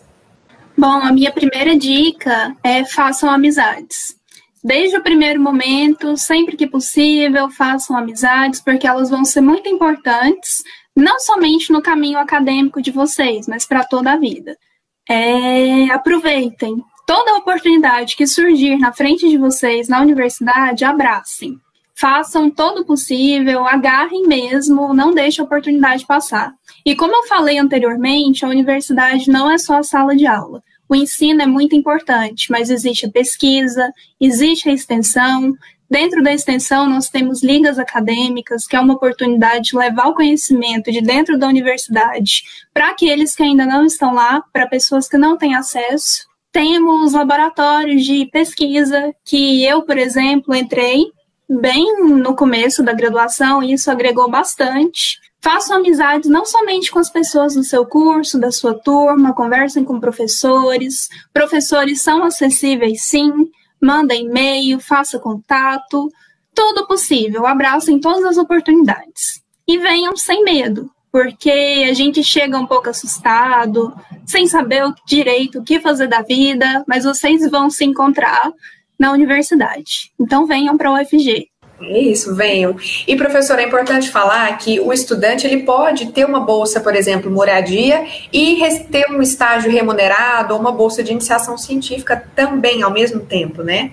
[0.78, 4.18] Bom, a minha primeira dica é façam amizades.
[4.64, 10.62] Desde o primeiro momento, sempre que possível, façam amizades, porque elas vão ser muito importantes
[10.98, 14.58] não somente no caminho acadêmico de vocês, mas para toda a vida.
[15.08, 21.56] É, aproveitem toda oportunidade que surgir na frente de vocês na universidade, abracem.
[21.96, 26.54] Façam todo o possível, agarrem mesmo, não deixem a oportunidade passar.
[26.84, 30.64] E como eu falei anteriormente, a universidade não é só a sala de aula.
[30.90, 35.54] O ensino é muito importante, mas existe a pesquisa, existe a extensão,
[35.90, 40.92] Dentro da extensão, nós temos ligas acadêmicas, que é uma oportunidade de levar o conhecimento
[40.92, 45.38] de dentro da universidade para aqueles que ainda não estão lá, para pessoas que não
[45.38, 46.28] têm acesso.
[46.52, 51.06] Temos laboratórios de pesquisa, que eu, por exemplo, entrei
[51.50, 55.20] bem no começo da graduação e isso agregou bastante.
[55.40, 60.00] Façam amizades não somente com as pessoas do seu curso, da sua turma, conversem com
[60.00, 61.08] professores.
[61.32, 63.32] Professores são acessíveis, sim.
[63.82, 66.12] Mandem e-mail, faça contato.
[66.54, 67.46] Tudo possível.
[67.46, 69.42] Abracem todas as oportunidades.
[69.68, 73.94] E venham sem medo, porque a gente chega um pouco assustado,
[74.26, 78.52] sem saber direito o que fazer da vida, mas vocês vão se encontrar
[78.98, 80.12] na universidade.
[80.20, 81.50] Então venham para o UFG.
[81.80, 82.76] É isso, venham.
[83.08, 87.30] E professor, é importante falar que o estudante ele pode ter uma bolsa, por exemplo,
[87.30, 88.60] moradia e
[88.90, 93.92] ter um estágio remunerado ou uma bolsa de iniciação científica também ao mesmo tempo, né?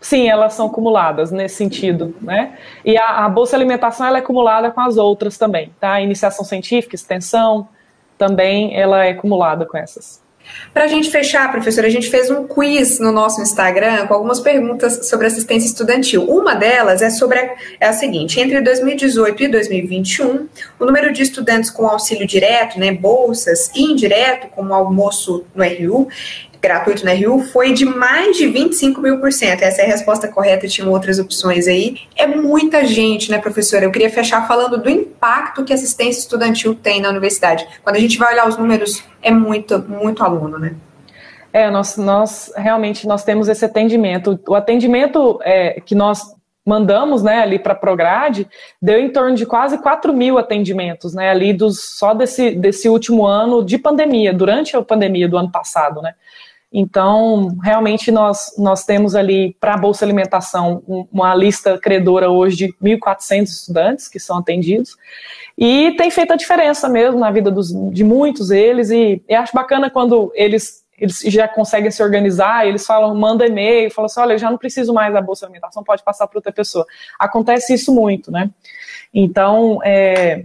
[0.00, 2.58] Sim, elas são acumuladas nesse sentido, né?
[2.84, 6.00] E a, a bolsa alimentação ela é acumulada com as outras também, tá?
[6.00, 7.66] Iniciação científica, extensão,
[8.16, 10.23] também ela é acumulada com essas.
[10.72, 14.40] Para a gente fechar, professora, a gente fez um quiz no nosso Instagram com algumas
[14.40, 16.24] perguntas sobre assistência estudantil.
[16.24, 21.22] Uma delas é sobre a, é a seguinte: entre 2018 e 2021, o número de
[21.22, 26.08] estudantes com auxílio direto, né, bolsas e indireto, como almoço no RU,
[26.64, 29.62] gratuito na RU foi de mais de 25 mil por cento.
[29.62, 31.98] Essa é a resposta correta, tinham outras opções aí.
[32.16, 33.84] É muita gente, né, professora?
[33.84, 37.66] Eu queria fechar falando do impacto que a assistência estudantil tem na universidade.
[37.82, 40.74] Quando a gente vai olhar os números, é muito, muito aluno, né?
[41.52, 44.40] É, nós, nós realmente nós temos esse atendimento.
[44.48, 46.34] O atendimento é, que nós
[46.66, 48.48] mandamos né, ali para a Prograde
[48.80, 53.26] deu em torno de quase 4 mil atendimentos, né, ali dos, só desse, desse último
[53.26, 56.14] ano de pandemia, durante a pandemia do ano passado, né.
[56.76, 62.74] Então, realmente, nós, nós temos ali para a Bolsa Alimentação uma lista credora hoje de
[62.82, 64.96] 1.400 estudantes que são atendidos,
[65.56, 69.52] e tem feito a diferença mesmo na vida dos, de muitos deles, e eu acho
[69.54, 74.32] bacana quando eles, eles já conseguem se organizar, eles falam, manda e-mail, falam assim, olha,
[74.32, 76.84] eu já não preciso mais da Bolsa Alimentação, pode passar para outra pessoa.
[77.20, 78.50] Acontece isso muito, né?
[79.14, 80.44] Então, é,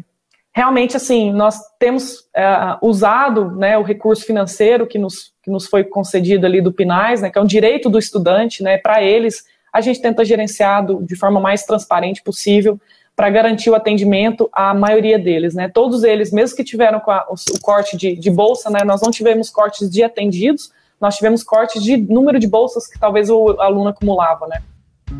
[0.53, 2.45] realmente, assim, nós temos é,
[2.81, 7.29] usado né, o recurso financeiro que nos, que nos foi concedido ali do PINAIS, né,
[7.29, 11.39] que é um direito do estudante, né, para eles, a gente tenta gerenciar de forma
[11.39, 12.79] mais transparente possível
[13.15, 17.61] para garantir o atendimento à maioria deles, né, todos eles, mesmo que tiveram o, o,
[17.61, 21.95] corte de, de bolsa, né, nós não tivemos cortes de atendidos, nós tivemos cortes de
[21.95, 24.61] número de bolsas que talvez o aluno acumulava, né.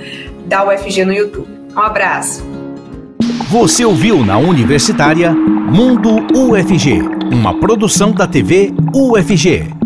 [0.47, 1.47] da UFG no YouTube.
[1.75, 2.43] Um abraço.
[3.51, 7.01] Você ouviu na Universitária Mundo UFG,
[7.31, 9.76] uma produção da TV UFG.